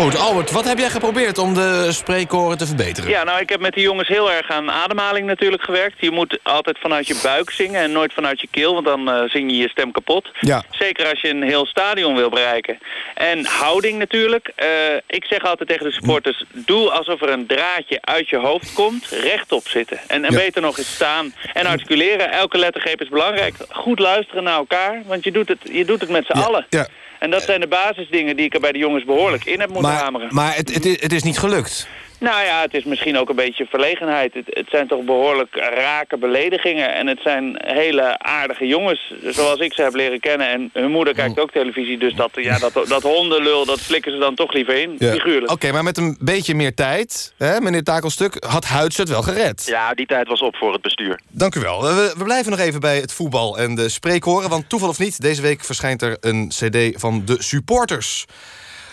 Goed, 0.00 0.18
Albert, 0.18 0.50
wat 0.50 0.64
heb 0.64 0.78
jij 0.78 0.90
geprobeerd 0.90 1.38
om 1.38 1.54
de 1.54 1.88
spreekkoren 1.92 2.58
te 2.58 2.66
verbeteren? 2.66 3.10
Ja, 3.10 3.24
nou, 3.24 3.40
ik 3.40 3.48
heb 3.48 3.60
met 3.60 3.74
die 3.74 3.82
jongens 3.82 4.08
heel 4.08 4.32
erg 4.32 4.50
aan 4.50 4.70
ademhaling 4.70 5.26
natuurlijk 5.26 5.62
gewerkt. 5.62 5.94
Je 6.00 6.10
moet 6.10 6.38
altijd 6.42 6.78
vanuit 6.78 7.06
je 7.06 7.20
buik 7.22 7.50
zingen 7.50 7.80
en 7.80 7.92
nooit 7.92 8.12
vanuit 8.12 8.40
je 8.40 8.48
keel, 8.50 8.72
want 8.74 8.86
dan 8.86 9.10
eh, 9.10 9.28
zing 9.28 9.50
je 9.50 9.56
je 9.56 9.68
stem 9.68 9.92
kapot. 9.92 10.30
Ja. 10.40 10.62
Zeker 10.70 11.10
als 11.10 11.20
je 11.20 11.28
een 11.28 11.42
heel 11.42 11.66
stadion 11.66 12.14
wil 12.14 12.28
bereiken. 12.28 12.78
En 13.14 13.44
houding 13.44 13.98
natuurlijk. 13.98 14.52
Eh, 14.54 14.68
ik 15.06 15.24
zeg 15.24 15.44
altijd 15.44 15.68
tegen 15.68 15.84
de 15.84 15.92
supporters, 15.92 16.44
doe 16.52 16.90
alsof 16.90 17.22
er 17.22 17.30
een 17.30 17.46
draadje 17.46 17.98
uit 18.00 18.28
je 18.28 18.38
hoofd 18.38 18.72
komt, 18.72 19.06
rechtop 19.22 19.68
zitten. 19.68 19.98
En, 20.06 20.24
en 20.24 20.32
Ja. 20.32 20.38
beter 20.38 20.62
nog 20.62 20.78
eens 20.78 20.94
staan 20.94 21.34
en 21.52 21.66
articuleren. 21.66 22.32
Elke 22.32 22.58
lettergreep 22.58 23.00
is 23.00 23.08
belangrijk. 23.08 23.54
Goed 23.68 23.98
luisteren 23.98 24.42
naar 24.42 24.56
elkaar, 24.56 25.02
want 25.06 25.24
je 25.24 25.32
doet 25.32 25.48
het, 25.48 25.58
je 25.72 25.84
doet 25.84 26.00
het 26.00 26.10
met 26.10 26.26
z'n 26.26 26.38
allen. 26.38 26.66
Ja. 26.68 26.86
En 27.20 27.30
dat 27.30 27.42
zijn 27.42 27.60
de 27.60 27.68
basisdingen 27.68 28.36
die 28.36 28.44
ik 28.44 28.54
er 28.54 28.60
bij 28.60 28.72
de 28.72 28.78
jongens 28.78 29.04
behoorlijk 29.04 29.44
in 29.44 29.60
heb 29.60 29.70
moeten 29.70 29.90
Maar, 29.90 30.02
hameren. 30.02 30.28
maar 30.34 30.54
het, 30.56 30.74
het 31.00 31.12
is 31.12 31.22
niet 31.22 31.38
gelukt. 31.38 31.88
Nou 32.20 32.44
ja, 32.44 32.60
het 32.60 32.74
is 32.74 32.84
misschien 32.84 33.18
ook 33.18 33.28
een 33.28 33.36
beetje 33.36 33.66
verlegenheid. 33.66 34.34
Het, 34.34 34.44
het 34.46 34.66
zijn 34.70 34.88
toch 34.88 35.04
behoorlijk 35.04 35.54
rake 35.56 36.18
beledigingen. 36.18 36.94
En 36.94 37.06
het 37.06 37.20
zijn 37.22 37.56
hele 37.64 38.18
aardige 38.18 38.66
jongens, 38.66 39.14
zoals 39.22 39.58
ik 39.58 39.72
ze 39.72 39.82
heb 39.82 39.94
leren 39.94 40.20
kennen. 40.20 40.48
En 40.48 40.70
hun 40.72 40.90
moeder 40.90 41.14
kijkt 41.14 41.38
ook 41.38 41.50
televisie, 41.50 41.98
dus 41.98 42.14
dat, 42.14 42.30
ja, 42.34 42.58
dat, 42.58 42.72
dat 42.88 43.02
hondenlul, 43.02 43.64
dat 43.64 43.80
flikken 43.80 44.12
ze 44.12 44.18
dan 44.18 44.34
toch 44.34 44.52
liever 44.52 44.74
in, 44.74 44.94
Ja. 44.98 45.12
figuurlijk. 45.12 45.52
Oké, 45.52 45.72
maar 45.72 45.82
met 45.82 45.96
een 45.96 46.16
beetje 46.20 46.54
meer 46.54 46.74
tijd, 46.74 47.34
hè, 47.38 47.60
meneer 47.60 47.82
Takelstuk, 47.82 48.44
had 48.46 48.64
Huids 48.64 48.96
het 48.96 49.08
wel 49.08 49.22
gered. 49.22 49.64
Ja, 49.66 49.94
die 49.94 50.06
tijd 50.06 50.28
was 50.28 50.40
op 50.40 50.56
voor 50.56 50.72
het 50.72 50.82
bestuur. 50.82 51.20
Dank 51.28 51.54
u 51.54 51.60
wel. 51.60 51.82
We, 51.82 52.14
we 52.16 52.24
blijven 52.24 52.50
nog 52.50 52.60
even 52.60 52.80
bij 52.80 52.96
het 52.96 53.12
voetbal 53.12 53.58
en 53.58 53.74
de 53.74 53.88
spreekhoren. 53.88 54.48
Want 54.48 54.68
toeval 54.68 54.88
of 54.88 54.98
niet, 54.98 55.20
deze 55.20 55.42
week 55.42 55.64
verschijnt 55.64 56.02
er 56.02 56.16
een 56.20 56.48
cd 56.48 57.00
van 57.00 57.22
de 57.24 57.36
supporters. 57.42 58.24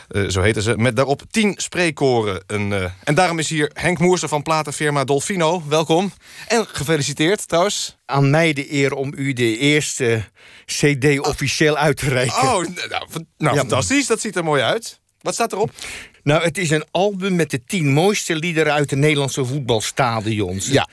Eh, 0.08 0.24
zo 0.28 0.42
heten 0.42 0.62
ze, 0.62 0.78
met 0.78 0.96
daarop 0.96 1.22
tien 1.30 1.54
spreekkoren. 1.58 2.44
Een, 2.48 2.74
eh, 2.74 2.92
en 3.04 3.16
daarom 3.16 3.40
is 3.40 3.50
hier 3.50 3.72
Henk 3.74 4.00
Moersen 4.00 4.30
van 4.30 4.44
platenfirma 4.44 5.04
Dolfino. 5.04 5.64
Welkom. 5.68 6.12
En 6.48 6.66
gefeliciteerd 6.68 7.48
trouwens. 7.48 7.98
Aan 8.06 8.30
mij 8.30 8.54
de 8.54 8.74
eer 8.74 8.94
om 8.94 9.14
u 9.16 9.34
de 9.34 9.58
eerste 9.58 10.24
CD 10.66 11.20
officieel 11.20 11.78
uit 11.78 11.98
te 11.98 12.10
reiken. 12.10 12.38
Oh, 12.38 12.44
nou, 12.44 12.66
nou 13.38 13.56
Ja. 13.56 13.56
fantastisch. 13.56 14.08
Dat 14.08 14.22
ziet 14.22 14.36
er 14.36 14.44
mooi 14.44 14.62
uit. 14.62 15.00
Wat 15.22 15.34
staat 15.34 15.52
erop? 15.52 15.72
Nou, 16.24 16.44
het 16.44 16.58
is 16.58 16.70
een 16.70 16.86
album 16.92 17.36
met 17.36 17.50
de 17.50 17.64
tien 17.64 17.94
mooiste 17.94 18.36
liederen 18.36 18.74
uit 18.74 18.90
de 18.90 18.96
Nederlandse 18.96 19.46
voetbalstadions. 19.46 20.68
Ja, 20.68 20.88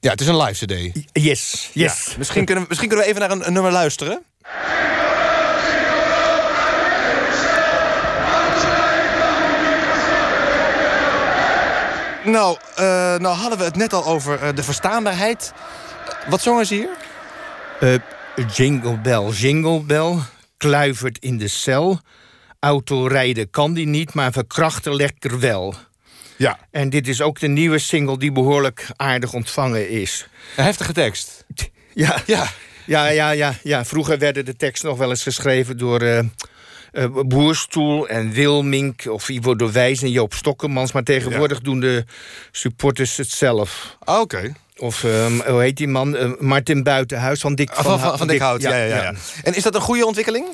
ja 0.00 0.10
het 0.10 0.20
is 0.20 0.26
een 0.26 0.36
live 0.42 0.64
cd. 0.66 1.04
Yes, 1.12 1.70
yes. 1.72 2.06
Ja, 2.08 2.16
misschien, 2.18 2.44
kunnen 2.44 2.62
we, 2.62 2.68
misschien 2.68 2.88
kunnen 2.88 3.06
we 3.06 3.12
even 3.12 3.28
naar 3.28 3.36
een, 3.36 3.46
een 3.46 3.52
nummer 3.52 3.72
luisteren. 3.72 4.22
Nou, 12.24 12.58
eh, 12.76 12.84
nou 13.16 13.36
hadden 13.36 13.58
we 13.58 13.64
het 13.64 13.76
net 13.76 13.92
al 13.92 14.04
over 14.04 14.42
eh, 14.42 14.54
de 14.54 14.62
verstaanbaarheid. 14.62 15.52
Wat 16.28 16.42
zongen 16.42 16.66
ze 16.66 16.74
hier? 16.74 16.88
Eh, 17.80 17.94
jingle 18.54 18.98
bell, 18.98 19.28
jingle 19.28 19.80
bell. 19.80 20.14
Kluivert 20.56 21.18
in 21.18 21.38
de 21.38 21.48
cel. 21.48 22.00
Autorijden 22.60 23.50
kan 23.50 23.74
die 23.74 23.86
niet, 23.86 24.14
maar 24.14 24.32
verkrachten 24.32 24.94
lekker 24.94 25.40
wel. 25.40 25.74
Ja. 26.36 26.58
En 26.70 26.90
dit 26.90 27.08
is 27.08 27.20
ook 27.20 27.40
de 27.40 27.48
nieuwe 27.48 27.78
single 27.78 28.18
die 28.18 28.32
behoorlijk 28.32 28.86
aardig 28.96 29.32
ontvangen 29.32 29.90
is. 29.90 30.26
Een 30.56 30.64
heftige 30.64 30.92
tekst. 30.92 31.44
Ja, 31.94 32.22
Ja. 32.26 32.46
ja, 32.86 33.08
ja, 33.08 33.30
ja, 33.30 33.54
ja. 33.62 33.84
Vroeger 33.84 34.18
werden 34.18 34.44
de 34.44 34.56
teksten 34.56 34.88
nog 34.88 34.98
wel 34.98 35.10
eens 35.10 35.22
geschreven 35.22 35.78
door 35.78 36.00
eh, 36.94 37.06
Boerstoel 37.26 38.08
en 38.08 38.30
Wilmink... 38.30 39.06
of 39.08 39.28
Ivo 39.28 39.56
de 39.56 39.72
Wijs 39.72 40.02
en 40.02 40.10
Joop 40.10 40.34
Stokkemans. 40.34 40.92
Maar 40.92 41.02
tegenwoordig 41.02 41.60
doen 41.60 41.80
de 41.80 42.04
supporters 42.50 43.16
het 43.16 43.30
zelf. 43.30 43.96
Ah, 43.98 44.20
Oké. 44.20 44.52
Of, 44.76 45.04
ehm, 45.04 45.50
hoe 45.50 45.60
heet 45.60 45.76
die 45.76 45.88
man? 45.88 46.16
Eh, 46.16 46.30
Martin 46.38 46.82
Buitenhuis 46.82 47.40
van 47.40 47.54
Dik 47.54 47.70
Ah, 47.70 47.84
Van, 47.84 48.00
van, 48.00 48.18
van 48.18 48.26
Dikhout, 48.26 48.62
ja, 48.62 48.76
ja, 48.76 48.84
ja, 48.84 49.02
ja. 49.02 49.14
En 49.42 49.54
is 49.54 49.62
dat 49.62 49.74
een 49.74 49.80
goede 49.80 50.06
ontwikkeling? 50.06 50.46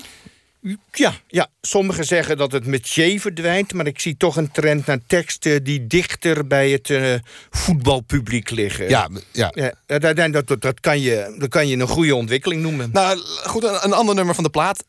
Ja, 0.92 1.12
ja, 1.26 1.48
sommigen 1.60 2.04
zeggen 2.04 2.36
dat 2.36 2.52
het 2.52 2.66
metier 2.66 3.20
verdwijnt... 3.20 3.72
maar 3.72 3.86
ik 3.86 4.00
zie 4.00 4.16
toch 4.16 4.36
een 4.36 4.50
trend 4.50 4.86
naar 4.86 4.98
teksten 5.06 5.64
die 5.64 5.86
dichter 5.86 6.46
bij 6.46 6.70
het 6.70 6.90
eh, 6.90 7.14
voetbalpubliek 7.50 8.50
liggen. 8.50 8.88
Ja, 8.88 9.08
ja. 9.32 9.52
Ja, 9.54 9.98
dat, 9.98 10.16
dat, 10.32 10.46
dat, 10.46 10.60
dat, 10.60 10.80
kan 10.80 11.00
je, 11.00 11.36
dat 11.38 11.48
kan 11.48 11.68
je 11.68 11.76
een 11.76 11.88
goede 11.88 12.14
ontwikkeling 12.14 12.62
noemen. 12.62 12.90
Nou, 12.92 13.18
goed, 13.44 13.64
een, 13.64 13.78
een 13.84 13.92
ander 13.92 14.14
nummer 14.14 14.34
van 14.34 14.44
de 14.44 14.50
plaat. 14.50 14.84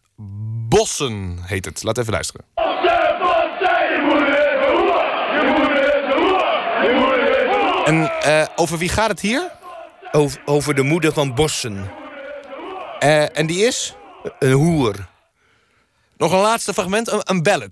Bossen 0.71 1.37
heet 1.41 1.65
het. 1.65 1.83
Laat 1.83 1.97
even 1.97 2.11
luisteren. 2.11 2.45
En 7.85 8.11
eh, 8.21 8.45
over 8.55 8.77
wie 8.77 8.89
gaat 8.89 9.09
het 9.09 9.19
hier? 9.19 9.51
Over, 10.11 10.41
over 10.45 10.75
de 10.75 10.81
moeder 10.81 11.13
van 11.13 11.35
Bossen. 11.35 11.91
Eh, 12.99 13.37
en 13.37 13.47
die 13.47 13.65
is? 13.65 13.95
Een 14.39 14.51
hoer. 14.51 14.95
Nog 16.17 16.31
een 16.31 16.39
laatste 16.39 16.73
fragment, 16.73 17.11
een, 17.11 17.21
een. 17.23 17.71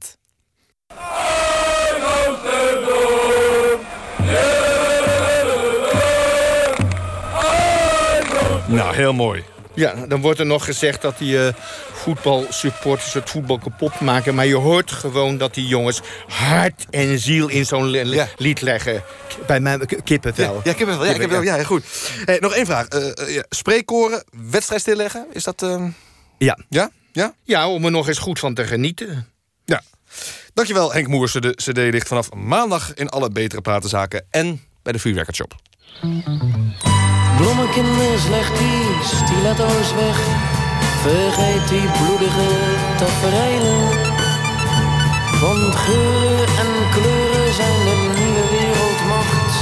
Nou, 8.67 8.95
heel 8.95 9.13
mooi. 9.13 9.43
Ja, 9.79 10.05
dan 10.07 10.21
wordt 10.21 10.39
er 10.39 10.45
nog 10.45 10.65
gezegd 10.65 11.01
dat 11.01 11.17
die 11.17 11.45
eh, 11.47 11.53
voetbalsupporters 11.93 13.13
het 13.13 13.29
voetbal 13.29 13.57
kapot 13.57 13.99
maken. 13.99 14.35
Maar 14.35 14.45
je 14.45 14.55
hoort 14.55 14.91
gewoon 14.91 15.37
dat 15.37 15.53
die 15.53 15.67
jongens 15.67 16.01
hart 16.27 16.85
en 16.89 17.19
ziel 17.19 17.47
in 17.47 17.65
zo'n 17.65 17.85
li- 17.85 18.03
li- 18.03 18.23
lied 18.37 18.61
leggen. 18.61 19.03
Bij 19.47 19.59
mij 19.59 19.77
k- 19.77 19.99
kippenvel. 20.03 20.53
Ja. 20.53 20.61
Ja, 20.71 20.77
heb 20.77 21.19
het 21.19 21.29
wel. 21.29 21.41
Ja, 21.41 21.63
goed. 21.63 21.83
Hey, 22.25 22.37
nog 22.39 22.53
één 22.53 22.65
vraag. 22.65 22.87
Ja, 23.27 23.43
spreekkoren, 23.49 24.23
wedstrijd 24.49 24.81
stilleggen, 24.81 25.25
is 25.31 25.43
dat... 25.43 25.61
ehm, 25.61 25.89
Ja. 26.37 26.57
Ja? 26.69 26.89
Ja? 27.11 27.33
Ja, 27.43 27.69
om 27.69 27.85
er 27.85 27.91
nog 27.91 28.07
eens 28.07 28.17
goed 28.17 28.39
van 28.39 28.53
te 28.53 28.65
genieten. 28.65 29.27
Ja. 29.65 29.81
Dankjewel 30.53 30.93
Henk 30.93 31.07
Moersen. 31.07 31.41
De 31.41 31.55
cd 31.55 31.77
ligt 31.77 32.07
vanaf 32.07 32.33
maandag 32.33 32.93
in 32.93 33.09
alle 33.09 33.29
betere 33.29 33.61
platenzaken... 33.61 34.25
en 34.29 34.61
bij 34.83 34.93
de 34.93 34.99
Free 34.99 35.13
Bloemenkinders, 37.37 38.27
leg 38.29 38.47
die 38.57 38.83
stiletto's 39.03 39.93
weg. 39.93 40.17
Vergeet 41.01 41.67
die 41.69 41.87
bloedige 41.97 42.49
tafereelen. 42.97 43.81
Want 45.41 45.75
geuren 45.75 46.47
en 46.63 46.71
kleuren 46.91 47.53
zijn 47.53 47.79
de 47.87 47.95
nieuwe 48.19 48.45
wereldmacht. 48.49 49.53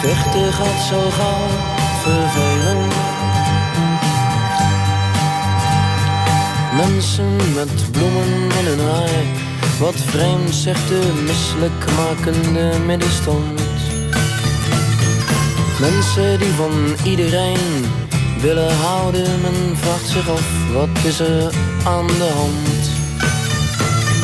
Vechten 0.00 0.52
gaat 0.52 0.82
zo 0.88 1.10
gauw 1.10 1.48
vervelen. 2.02 2.88
Mensen 6.76 7.36
met 7.54 7.90
bloemen 7.92 8.50
in 8.58 8.66
hun 8.66 8.88
haar. 8.88 9.24
Wat 9.78 9.96
vreemd 9.96 10.54
zegt 10.54 10.88
de 10.88 11.22
misselijkmakende 11.26 12.78
middenstand. 12.86 13.69
Mensen 15.80 16.38
die 16.38 16.52
van 16.52 16.72
iedereen 17.04 17.84
willen 18.40 18.76
houden. 18.76 19.40
Men 19.40 19.76
vraagt 19.76 20.08
zich 20.08 20.28
af, 20.28 20.72
wat 20.72 21.04
is 21.04 21.20
er 21.20 21.52
aan 21.84 22.06
de 22.06 22.30
hand? 22.34 22.90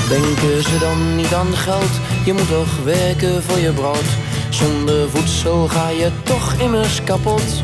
Denken 0.08 0.62
ze 0.62 0.78
dan 0.78 1.16
niet 1.16 1.34
aan 1.34 1.56
geld? 1.56 1.90
Je 2.24 2.32
moet 2.32 2.48
toch 2.48 2.84
werken 2.84 3.42
voor 3.42 3.58
je 3.58 3.72
brood. 3.72 4.08
Zonder 4.50 5.10
voedsel 5.10 5.68
ga 5.68 5.88
je 5.88 6.10
toch 6.22 6.54
immers 6.54 7.04
kapot. 7.04 7.62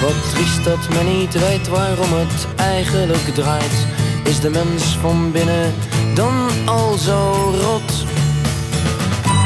Wat 0.00 0.30
triest 0.34 0.64
dat 0.64 0.88
men 0.88 1.18
niet 1.18 1.38
weet 1.38 1.68
waarom 1.68 2.12
het 2.12 2.46
eigenlijk 2.56 3.34
draait. 3.34 3.86
Is 4.24 4.40
de 4.40 4.50
mens 4.50 4.96
van 5.00 5.32
binnen 5.32 5.74
dan 6.14 6.48
al 6.64 6.96
zo 6.98 7.54
rot? 7.60 8.11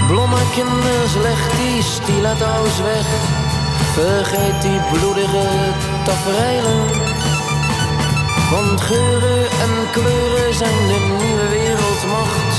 Blommekinders, 0.07 1.15
leg 1.23 1.41
die 1.59 1.83
stiletto's 1.83 2.77
weg. 2.83 3.07
Vergeet 3.93 4.63
die 4.63 4.81
bloedige 4.93 5.47
tafereelen. 6.05 6.81
Want 8.51 8.81
geuren 8.81 9.45
en 9.65 9.91
kleuren 9.93 10.55
zijn 10.55 10.87
de 10.87 11.17
nieuwe 11.23 11.49
wereldmacht. 11.49 12.55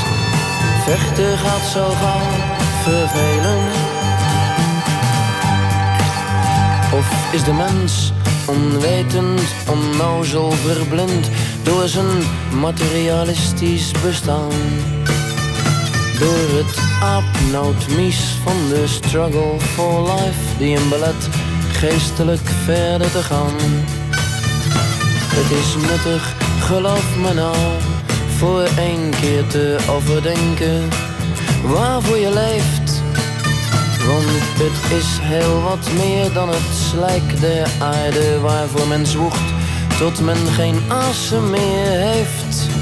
Vechten 0.84 1.38
gaat 1.38 1.68
zo 1.74 1.90
gauw 1.90 2.30
vervelen. 2.84 3.64
Of 6.94 7.34
is 7.34 7.44
de 7.44 7.54
mens 7.54 8.12
onwetend, 8.46 9.42
onnozel, 9.70 10.52
verblind 10.52 11.30
door 11.64 11.88
zijn 11.88 12.24
materialistisch 12.60 13.92
bestaan? 14.04 14.97
Door 16.20 16.58
het 16.58 16.80
aapnootmies 17.02 18.20
van 18.44 18.70
de 18.70 18.88
struggle 18.88 19.60
for 19.60 20.02
life 20.02 20.58
die 20.58 20.78
hem 20.78 20.90
belet 20.90 21.30
geestelijk 21.72 22.50
verder 22.64 23.12
te 23.12 23.24
gaan. 23.24 23.54
Het 25.34 25.52
is 25.52 25.76
nuttig, 25.90 26.36
geloof 26.60 27.18
me 27.18 27.34
nou, 27.34 27.56
voor 28.38 28.62
één 28.78 29.10
keer 29.22 29.48
te 29.48 29.78
overdenken 29.90 30.90
waarvoor 31.64 32.18
je 32.18 32.34
leeft. 32.34 33.02
Want 34.08 34.26
het 34.58 34.98
is 34.98 35.18
heel 35.22 35.62
wat 35.62 35.90
meer 35.94 36.34
dan 36.34 36.50
het 36.50 36.76
slijk 36.90 37.40
der 37.40 37.68
aarde 37.80 38.40
waarvoor 38.40 38.88
men 38.88 39.06
zwoegt 39.06 39.54
tot 40.00 40.22
men 40.22 40.38
geen 40.38 40.80
asem 40.88 41.50
meer 41.50 41.92
heeft. 41.92 42.77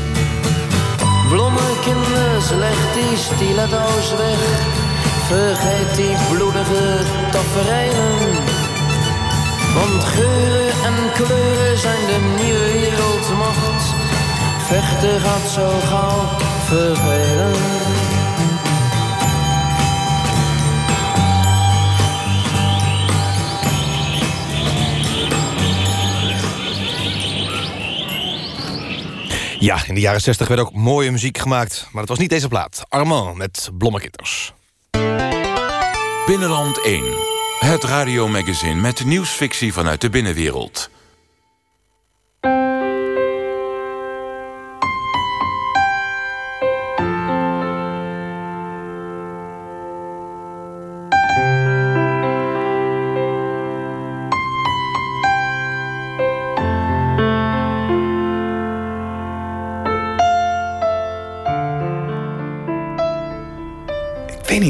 Bloemenkinders, 1.29 2.49
leg 2.49 2.79
die 2.93 3.17
stiletto's 3.17 4.09
weg. 4.17 4.41
Vergeet 5.27 5.95
die 5.95 6.15
bloedige 6.29 7.03
tafereelen. 7.31 8.33
Want 9.75 10.03
geuren 10.03 10.73
en 10.85 11.11
kleuren 11.13 11.77
zijn 11.77 12.05
de 12.07 12.19
nieuwe 12.43 12.71
wereldmacht. 12.71 13.83
Vechten 14.67 15.19
gaat 15.19 15.49
zo 15.49 15.69
gauw 15.89 16.21
vervelen. 16.65 17.34
Ja, 29.65 29.85
in 29.87 29.93
de 29.93 29.99
jaren 29.99 30.21
60 30.21 30.47
werd 30.47 30.59
ook 30.59 30.73
mooie 30.73 31.11
muziek 31.11 31.37
gemaakt. 31.37 31.87
Maar 31.91 32.01
het 32.01 32.09
was 32.09 32.19
niet 32.19 32.29
deze 32.29 32.47
plaat. 32.47 32.83
Armand 32.89 33.37
met 33.37 33.69
Blommekitters. 33.77 34.53
Binnenland 36.25 36.81
1. 36.83 37.03
Het 37.59 37.83
radiomagazine 37.83 38.81
met 38.81 39.05
nieuwsfictie 39.05 39.73
vanuit 39.73 40.01
de 40.01 40.09
binnenwereld. 40.09 40.89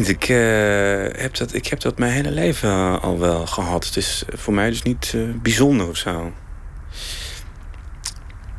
Ik, 0.07 0.23
eh, 0.23 1.21
heb 1.21 1.35
dat, 1.35 1.53
ik 1.53 1.67
heb 1.67 1.79
dat 1.79 1.97
mijn 1.97 2.11
hele 2.11 2.31
leven 2.31 3.01
al 3.01 3.19
wel 3.19 3.47
gehad. 3.47 3.85
Het 3.85 3.97
is 3.97 4.23
voor 4.27 4.53
mij 4.53 4.69
dus 4.69 4.81
niet 4.81 5.11
eh, 5.15 5.21
bijzonder 5.41 5.87
of 5.87 5.97
zo. 5.97 6.33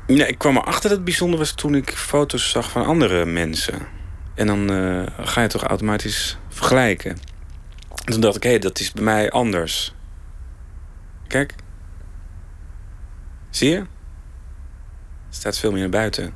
Nee, 0.06 0.26
ik 0.26 0.38
kwam 0.38 0.56
erachter 0.56 0.82
dat 0.82 0.90
het 0.90 1.04
bijzonder 1.04 1.38
was 1.38 1.52
toen 1.52 1.74
ik 1.74 1.90
foto's 1.90 2.50
zag 2.50 2.70
van 2.70 2.84
andere 2.84 3.24
mensen. 3.24 3.86
En 4.34 4.46
dan 4.46 4.70
eh, 4.70 5.26
ga 5.26 5.42
je 5.42 5.48
toch 5.48 5.62
automatisch 5.62 6.38
vergelijken. 6.48 7.10
En 8.04 8.12
toen 8.12 8.20
dacht 8.20 8.36
ik, 8.36 8.42
hé, 8.42 8.58
dat 8.58 8.80
is 8.80 8.92
bij 8.92 9.04
mij 9.04 9.30
anders. 9.30 9.94
Kijk. 11.26 11.54
Zie 13.50 13.70
je? 13.70 13.76
Het 15.26 15.34
staat 15.34 15.58
veel 15.58 15.70
meer 15.70 15.80
naar 15.80 15.88
buiten. 15.88 16.34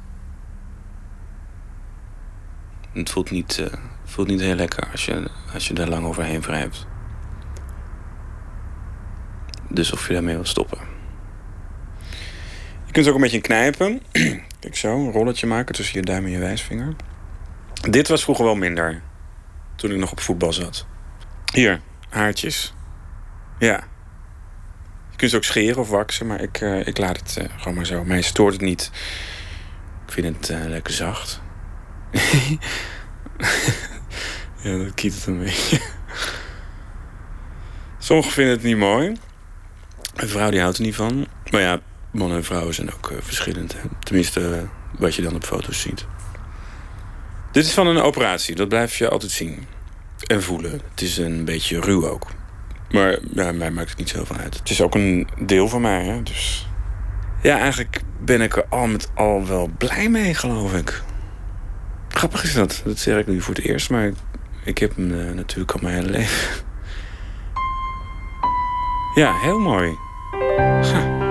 Het 2.93 3.11
voelt 3.11 3.31
niet, 3.31 3.63
voelt 4.11 4.29
niet 4.29 4.41
heel 4.41 4.55
lekker 4.55 4.89
als 4.91 5.05
je, 5.05 5.31
als 5.53 5.69
je 5.69 5.75
daar 5.75 5.89
lang 5.89 6.07
overheen 6.07 6.41
wrijft. 6.41 6.87
Dus 9.69 9.93
of 9.93 10.07
je 10.07 10.13
daarmee 10.13 10.35
wilt 10.35 10.49
stoppen. 10.49 10.79
Je 12.87 12.93
kunt 12.93 13.09
ook 13.09 13.15
een 13.15 13.21
beetje 13.21 13.41
knijpen. 13.41 14.03
Kijk 14.61 14.77
zo, 14.77 14.97
een 14.97 15.13
rolletje 15.13 15.47
maken 15.47 15.75
tussen 15.75 15.99
je 15.99 16.05
duim 16.05 16.25
en 16.25 16.31
je 16.31 16.39
wijsvinger. 16.39 16.95
Dit 17.91 18.09
was 18.09 18.23
vroeger 18.23 18.45
wel 18.45 18.55
minder. 18.55 19.03
Toen 19.77 19.91
ik 19.91 19.97
nog 19.97 20.13
op 20.13 20.21
voetbal 20.21 20.53
zat. 20.53 20.87
Hier, 21.53 21.81
haartjes. 22.09 22.75
Ja. 23.59 23.85
Je 25.11 25.17
kunt 25.17 25.31
ze 25.31 25.37
ook 25.37 25.45
scheren 25.45 25.79
of 25.81 25.89
waksen, 25.89 26.27
maar 26.27 26.41
ik, 26.41 26.61
eh, 26.61 26.87
ik 26.87 26.99
laat 26.99 27.17
het 27.17 27.37
eh, 27.37 27.45
gewoon 27.57 27.75
maar 27.75 27.87
zo. 27.87 28.05
Mij 28.05 28.23
stoort 28.23 28.53
het 28.53 28.63
niet. 28.63 28.91
Ik 30.07 30.13
vind 30.13 30.37
het 30.37 30.49
eh, 30.49 30.69
lekker 30.69 30.93
zacht. 30.93 31.41
ja, 34.63 34.77
dat 34.77 34.95
kietelt 34.95 35.27
een 35.27 35.39
beetje. 35.39 35.81
Sommigen 37.99 38.33
vinden 38.33 38.55
het 38.55 38.63
niet 38.63 38.77
mooi. 38.77 39.17
Een 40.15 40.29
vrouw 40.29 40.51
die 40.51 40.61
houdt 40.61 40.77
er 40.77 40.83
niet 40.83 40.95
van. 40.95 41.27
Maar 41.51 41.61
ja, 41.61 41.81
mannen 42.11 42.37
en 42.37 42.45
vrouwen 42.45 42.75
zijn 42.75 42.93
ook 42.95 43.11
eh, 43.11 43.17
verschillend. 43.21 43.73
Hè? 43.73 43.81
Tenminste, 43.99 44.55
eh, 44.57 44.63
wat 44.99 45.15
je 45.15 45.23
dan 45.23 45.35
op 45.35 45.45
foto's 45.45 45.81
ziet. 45.81 46.07
Dit 47.53 47.65
is 47.65 47.73
van 47.73 47.87
een 47.87 48.01
operatie, 48.01 48.55
dat 48.55 48.69
blijf 48.69 48.97
je 48.97 49.09
altijd 49.09 49.33
zien. 49.33 49.67
en 50.27 50.43
voelen. 50.43 50.81
Het 50.91 51.01
is 51.01 51.19
een 51.19 51.45
beetje 51.45 51.81
ruw 51.81 52.09
ook. 52.09 52.27
Maar 52.91 53.19
ja, 53.35 53.53
mij 53.53 53.71
maakt 53.71 53.89
het 53.89 53.99
niet 53.99 54.09
zoveel 54.09 54.37
uit. 54.37 54.59
Het 54.59 54.71
is 54.71 54.83
ook 54.83 54.95
een 54.95 55.29
deel 55.39 55.69
van 55.69 55.81
mij, 55.81 56.05
hè. 56.05 56.23
Dus 56.23 56.69
ja, 57.43 57.59
eigenlijk 57.59 58.01
ben 58.21 58.41
ik 58.41 58.57
er 58.57 58.65
al 58.69 58.87
met 58.87 59.11
al 59.15 59.47
wel 59.47 59.71
blij 59.79 60.09
mee, 60.09 60.35
geloof 60.35 60.75
ik. 60.75 61.03
Grappig 62.09 62.43
is 62.43 62.55
dat. 62.55 62.83
Dat 62.85 62.99
zeg 62.99 63.19
ik 63.19 63.27
nu 63.27 63.41
voor 63.41 63.55
het 63.55 63.65
eerst, 63.65 63.91
maar 63.91 64.13
ik, 64.65 64.79
heb 64.79 64.97
hem 64.97 65.21
eh, 65.21 65.35
natuurlijk 65.35 65.73
al 65.73 65.81
mijn 65.83 65.95
hele 65.95 66.11
leven. 66.11 66.65
Ja, 69.15 69.39
heel 69.41 69.59
mooi. 69.59 69.97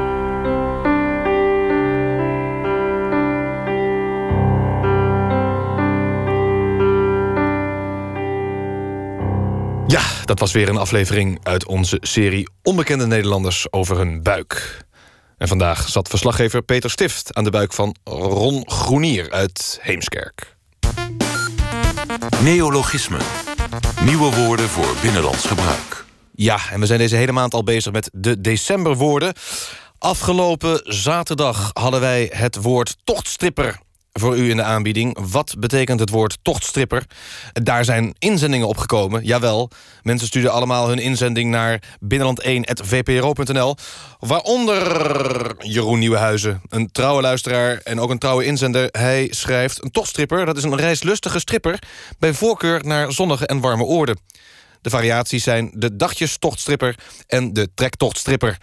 Ja, 9.89 10.01
dat 10.25 10.39
was 10.39 10.51
weer 10.51 10.69
een 10.69 10.77
aflevering 10.77 11.39
uit 11.43 11.65
onze 11.65 11.97
serie 12.01 12.49
Onbekende 12.63 13.07
Nederlanders 13.07 13.71
over 13.71 13.97
hun 13.97 14.23
buik. 14.23 14.85
En 15.37 15.47
vandaag 15.47 15.89
zat 15.89 16.07
verslaggever 16.07 16.61
Peter 16.61 16.89
Stift 16.89 17.33
aan 17.33 17.43
de 17.43 17.49
buik 17.49 17.73
van 17.73 17.95
Ron 18.03 18.69
Groenier 18.69 19.31
uit 19.31 19.79
Heemskerk. 19.81 20.57
Neologismen. 22.43 23.21
Nieuwe 24.03 24.35
woorden 24.35 24.69
voor 24.69 24.95
binnenlands 25.01 25.45
gebruik. 25.45 26.05
Ja, 26.31 26.59
en 26.71 26.79
we 26.79 26.85
zijn 26.85 26.99
deze 26.99 27.15
hele 27.15 27.31
maand 27.31 27.53
al 27.53 27.63
bezig 27.63 27.91
met 27.91 28.09
de 28.13 28.41
decemberwoorden. 28.41 29.33
Afgelopen 29.97 30.81
zaterdag 30.83 31.71
hadden 31.73 31.99
wij 31.99 32.31
het 32.33 32.55
woord 32.61 32.95
tochtstripper 33.03 33.79
voor 34.13 34.37
u 34.37 34.49
in 34.49 34.55
de 34.57 34.63
aanbieding. 34.63 35.17
Wat 35.31 35.55
betekent 35.59 35.99
het 35.99 36.09
woord 36.09 36.37
tochtstripper? 36.41 37.05
Daar 37.53 37.85
zijn 37.85 38.15
inzendingen 38.19 38.67
opgekomen, 38.67 39.23
jawel. 39.23 39.69
Mensen 40.01 40.27
sturen 40.27 40.51
allemaal 40.51 40.87
hun 40.87 40.99
inzending 40.99 41.51
naar 41.51 41.83
binnenland1.vpro.nl. 41.99 43.75
Waaronder 44.19 45.55
Jeroen 45.57 45.99
Nieuwenhuizen, 45.99 46.61
een 46.69 46.91
trouwe 46.91 47.21
luisteraar 47.21 47.77
en 47.83 47.99
ook 47.99 48.09
een 48.09 48.19
trouwe 48.19 48.45
inzender. 48.45 48.87
Hij 48.91 49.27
schrijft, 49.29 49.83
een 49.83 49.91
tochtstripper, 49.91 50.45
dat 50.45 50.57
is 50.57 50.63
een 50.63 50.75
reislustige 50.75 51.39
stripper... 51.39 51.79
bij 52.19 52.33
voorkeur 52.33 52.85
naar 52.85 53.11
zonnige 53.11 53.45
en 53.47 53.59
warme 53.59 53.83
oorden. 53.83 54.19
De 54.81 54.89
variaties 54.89 55.43
zijn 55.43 55.71
de 55.73 55.95
dagjestochtstripper 55.95 56.95
en 57.27 57.53
de 57.53 57.69
trektochtstripper. 57.73 58.57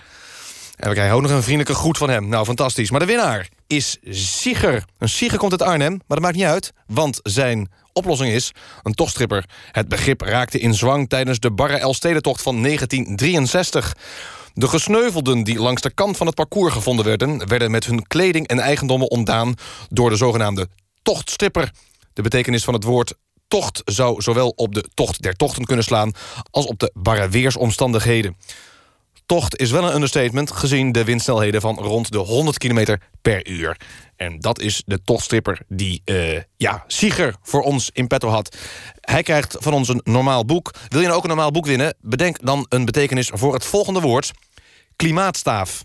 En 0.77 0.89
we 0.89 0.95
krijgen 0.95 1.17
ook 1.17 1.23
nog 1.23 1.31
een 1.31 1.43
vriendelijke 1.43 1.81
groet 1.81 1.99
van 1.99 2.11
hem. 2.11 2.29
Nou, 2.29 2.45
fantastisch. 2.45 2.91
Maar 2.91 3.01
de 3.01 3.07
winnaar 3.07 3.49
is 3.67 3.99
Sieger. 4.11 4.85
Een 4.99 5.09
Sieger 5.09 5.39
komt 5.39 5.53
uit 5.53 5.63
Arnhem, 5.63 5.91
maar 5.91 6.03
dat 6.07 6.21
maakt 6.21 6.37
niet 6.37 6.45
uit... 6.45 6.73
want 6.87 7.21
zijn 7.23 7.71
oplossing 7.93 8.33
is 8.33 8.53
een 8.83 8.95
tochtstripper. 8.95 9.45
Het 9.73 9.89
begrip 9.89 10.21
raakte 10.21 10.59
in 10.59 10.75
zwang 10.75 11.09
tijdens 11.09 11.39
de 11.39 11.51
Barre 11.51 11.77
Elfstedentocht 11.77 12.43
van 12.43 12.63
1963. 12.63 13.97
De 14.55 14.69
gesneuvelden 14.69 15.45
die 15.45 15.59
langs 15.59 15.83
de 15.83 15.91
kant 15.91 16.17
van 16.17 16.27
het 16.27 16.35
parcours 16.35 16.73
gevonden 16.73 17.05
werden... 17.05 17.49
werden 17.49 17.71
met 17.71 17.87
hun 17.87 18.07
kleding 18.07 18.47
en 18.47 18.59
eigendommen 18.59 19.11
ontdaan... 19.11 19.55
door 19.89 20.11
de 20.11 20.17
zogenaamde 20.17 20.69
tochtstripper. 21.03 21.71
De 22.13 22.23
betekenis 22.23 22.65
van 22.65 22.75
het 22.75 22.85
woord 22.85 23.15
tocht 23.49 23.83
zou 23.85 24.23
zowel 24.23 24.49
op 24.49 24.75
de 24.75 24.85
tocht 24.95 25.23
der 25.23 25.35
tochten 25.35 25.65
kunnen 25.65 25.85
slaan... 25.85 26.13
als 26.51 26.67
op 26.67 26.79
de 26.79 26.91
barre 26.95 27.29
weersomstandigheden. 27.29 28.37
Tocht 29.27 29.57
is 29.57 29.71
wel 29.71 29.85
een 29.85 29.95
understatement... 29.95 30.51
gezien 30.51 30.93
de 30.93 31.05
windsnelheden 31.05 31.61
van 31.61 31.79
rond 31.79 32.13
de 32.13 32.19
100 32.19 32.59
km 32.59 32.97
per 33.23 33.49
uur. 33.49 33.77
En 34.17 34.41
dat 34.41 34.61
is 34.61 34.83
de 34.87 35.03
tochtstripper 35.03 35.61
die 35.69 36.03
eh, 36.05 36.41
ja, 36.57 36.85
Sieger 36.87 37.37
voor 37.43 37.63
ons 37.63 37.91
in 37.93 38.07
petto 38.07 38.29
had. 38.29 38.57
Hij 39.01 39.23
krijgt 39.23 39.57
van 39.59 39.73
ons 39.73 39.89
een 39.89 40.01
normaal 40.05 40.45
boek. 40.45 40.75
Wil 40.89 41.01
je 41.01 41.07
nou 41.07 41.17
ook 41.17 41.23
een 41.23 41.29
normaal 41.29 41.51
boek 41.51 41.67
winnen? 41.67 41.95
Bedenk 42.01 42.39
dan 42.41 42.67
een 42.69 42.85
betekenis 42.85 43.31
voor 43.33 43.55
het 43.55 43.65
volgende 43.65 44.01
woord. 44.01 44.31
Klimaatstaaf. 44.97 45.85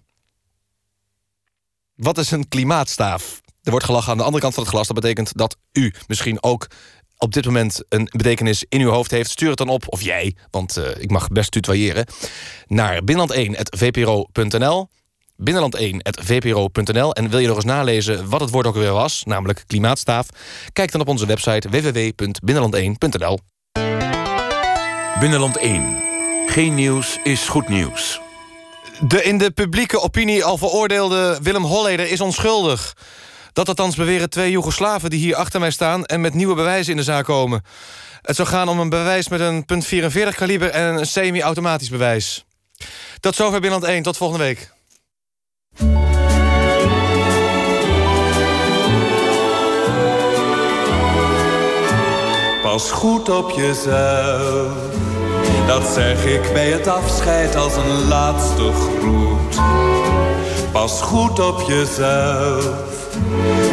Wat 1.96 2.18
is 2.18 2.32
een 2.32 2.48
klimaatstaaf? 2.48 3.42
Er 3.64 3.72
wordt 3.72 3.86
gelachen 3.86 4.12
aan 4.12 4.18
de 4.18 4.24
andere 4.24 4.42
kant 4.42 4.54
van 4.54 4.64
het 4.64 4.72
glas. 4.72 4.88
Dat 4.88 4.96
betekent 4.96 5.38
dat 5.38 5.58
u 5.72 5.94
misschien 6.08 6.44
ook 6.44 6.68
op 7.22 7.34
dit 7.34 7.46
moment 7.46 7.84
een 7.90 8.10
betekenis 8.12 8.66
in 8.70 8.82
uw 8.82 8.90
hoofd 8.90 9.12
heeft... 9.12 9.30
stuur 9.30 9.50
het 9.50 9.58
dan 9.58 9.70
op, 9.70 9.84
of 9.88 10.02
jij, 10.02 10.36
want 10.50 10.78
eh, 10.78 10.86
ik 10.98 11.12
mag 11.12 11.28
best 11.28 11.52
tutoyeren... 11.52 12.06
naar 12.68 13.02
binnenland1.vpro.nl 13.12 14.90
binnenland1.vpro.nl 15.50 17.14
En 17.14 17.30
wil 17.30 17.40
je 17.40 17.48
nog 17.48 17.56
eens 17.56 17.66
nalezen 17.66 18.30
wat 18.30 18.42
het 18.42 18.50
woord 18.50 18.68
ook 18.68 18.76
weer 18.76 18.92
was... 18.92 19.24
namelijk 19.24 19.64
klimaatstaaf, 19.68 20.28
kijk 20.74 20.92
dan 20.92 21.02
op 21.02 21.08
onze 21.08 21.26
website 21.26 21.70
www.binnenland1.nl 21.70 23.40
Binnenland 25.20 25.58
1. 25.58 26.04
Geen 26.46 26.76
nieuws 26.76 27.20
is 27.24 27.48
goed 27.48 27.70
nieuws. 27.70 28.20
De 29.08 29.24
in 29.24 29.38
de 29.38 29.52
publieke 29.52 30.00
opinie 30.00 30.44
al 30.44 30.58
veroordeelde 30.58 31.40
Willem 31.42 31.64
Holleder 31.64 32.12
is 32.12 32.22
onschuldig. 32.22 32.94
Dat 33.54 33.68
althans 33.68 33.96
beweren 33.96 34.30
twee 34.30 34.52
Joegoslaven 34.52 35.10
die 35.10 35.20
hier 35.20 35.36
achter 35.36 35.60
mij 35.60 35.72
staan... 35.72 36.06
en 36.06 36.22
met 36.22 36.34
nieuwe 36.34 36.56
bewijzen 36.56 36.92
in 36.92 36.98
de 36.98 37.04
zaak 37.04 37.26
komen. 37.26 37.64
Het 38.22 38.36
zou 38.36 38.48
gaan 38.48 38.70
om 38.70 38.80
een 38.80 38.90
bewijs 38.90 39.28
met 39.28 39.40
een 39.40 39.66
.44 40.12 40.36
kaliber... 40.36 40.70
en 40.70 40.98
een 40.98 41.06
semi-automatisch 41.06 41.90
bewijs. 41.90 42.46
Tot 43.20 43.36
zover 43.36 43.60
Binnenland 43.60 43.92
1. 43.92 44.04
Tot 44.04 44.18
volgende 44.18 44.44
week. 44.44 44.72
Pas 52.62 52.92
goed 52.92 53.30
op 53.30 53.52
jezelf. 53.52 54.72
Dat 55.68 55.94
zeg 55.94 56.26
ik 56.26 56.54
bij 56.54 56.72
het 56.72 56.88
afscheid 56.88 57.56
als 57.56 57.76
een 57.76 58.08
laatste 58.08 58.72
groet. 58.72 59.60
Pas 60.72 61.02
goed 61.02 61.40
op 61.40 61.62
jezelf. 61.68 63.01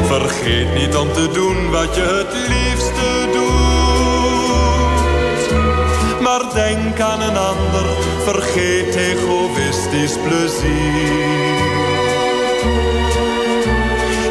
Vergeet 0.03 0.75
niet 0.75 0.97
om 0.97 1.13
te 1.13 1.29
doen 1.33 1.71
wat 1.71 1.95
je 1.95 2.01
het 2.01 2.33
liefste 2.49 3.29
doet. 3.33 3.59
Maar 6.23 6.55
denk 6.55 7.01
aan 7.01 7.21
een 7.21 7.37
ander, 7.37 7.87
vergeet 8.25 8.95
egoïstisch 8.95 10.17
plezier. 10.23 11.67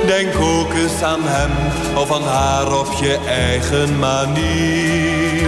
Denk 0.06 0.36
ook 0.42 0.74
eens 0.74 1.02
aan 1.04 1.24
hem 1.24 1.52
of 1.98 2.12
aan 2.12 2.24
haar 2.24 2.80
op 2.80 2.92
je 3.02 3.18
eigen 3.28 4.00
manier. 4.00 5.48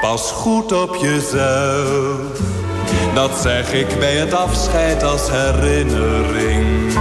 Pas 0.00 0.30
goed 0.30 0.72
op 0.72 0.96
jezelf, 0.96 2.40
dat 3.14 3.30
zeg 3.42 3.72
ik 3.72 3.98
bij 3.98 4.16
het 4.16 4.34
afscheid 4.34 5.02
als 5.02 5.30
herinnering. 5.30 6.92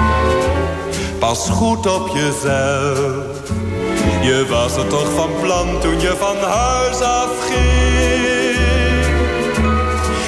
Pas 1.21 1.49
goed 1.49 1.87
op 1.87 2.07
jezelf, 2.07 3.51
je 4.21 4.45
was 4.49 4.75
het 4.75 4.89
toch 4.89 5.11
van 5.15 5.29
plan 5.41 5.79
toen 5.79 5.99
je 5.99 6.15
van 6.19 6.37
huis 6.37 7.01
afging. 7.01 8.55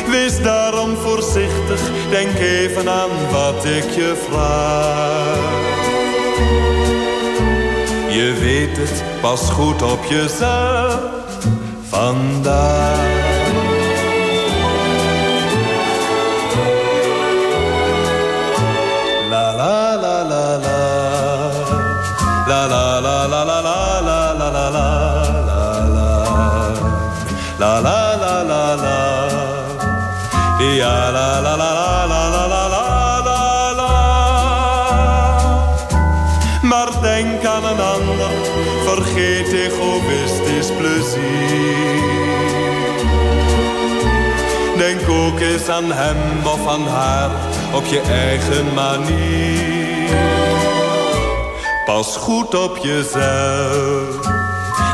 Wees 0.10 0.42
daarom 0.42 0.96
voorzichtig, 0.96 1.92
denk 2.10 2.38
even 2.40 2.90
aan 2.90 3.10
wat 3.32 3.66
ik 3.66 3.90
je 3.96 4.24
vraag. 4.30 5.52
Je 8.10 8.38
weet 8.40 8.78
het, 8.78 9.04
pas 9.22 9.50
goed 9.50 9.82
op 9.82 10.06
jezelf 10.06 11.00
vandaag. 11.90 13.13
Ook 45.26 45.40
eens 45.40 45.70
aan 45.70 45.92
hem 45.92 46.18
of 46.46 46.68
aan 46.68 46.88
haar 46.88 47.32
op 47.74 47.86
je 47.86 48.02
eigen 48.02 48.74
manier. 48.74 50.18
Pas 51.86 52.16
goed 52.18 52.56
op 52.56 52.78
jezelf, 52.78 54.28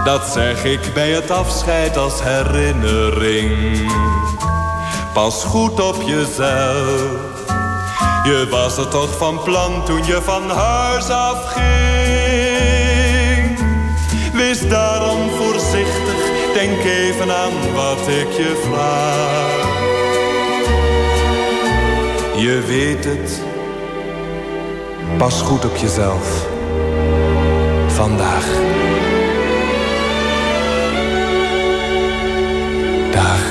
dat 0.04 0.26
zeg 0.34 0.64
ik 0.64 0.94
bij 0.94 1.10
het 1.10 1.32
afscheid 1.32 1.98
als 1.98 2.24
herinnering. 2.24 3.92
Pas 5.14 5.44
goed 5.44 5.80
op 5.80 6.02
jezelf, 6.06 7.12
je 8.24 8.48
was 8.50 8.78
er 8.78 8.88
toch 8.88 9.18
van 9.18 9.44
plan 9.44 9.86
toen 9.86 10.06
je 10.06 10.22
van 10.22 10.50
huis 10.50 11.10
afging. 11.10 11.70
Wees 14.34 14.68
daarom 14.68 15.30
voorzichtig, 15.30 16.54
denk 16.54 16.84
even 16.84 17.36
aan 17.36 17.74
wat 17.74 18.08
ik 18.08 18.32
je 18.32 18.62
vraag. 18.70 19.69
Je 22.40 22.62
weet 22.68 23.06
het. 23.06 23.42
Pas 25.18 25.42
goed 25.42 25.66
op 25.66 25.76
jezelf. 25.76 26.48
Vandaag. 27.88 28.46
Dag. 33.12 33.49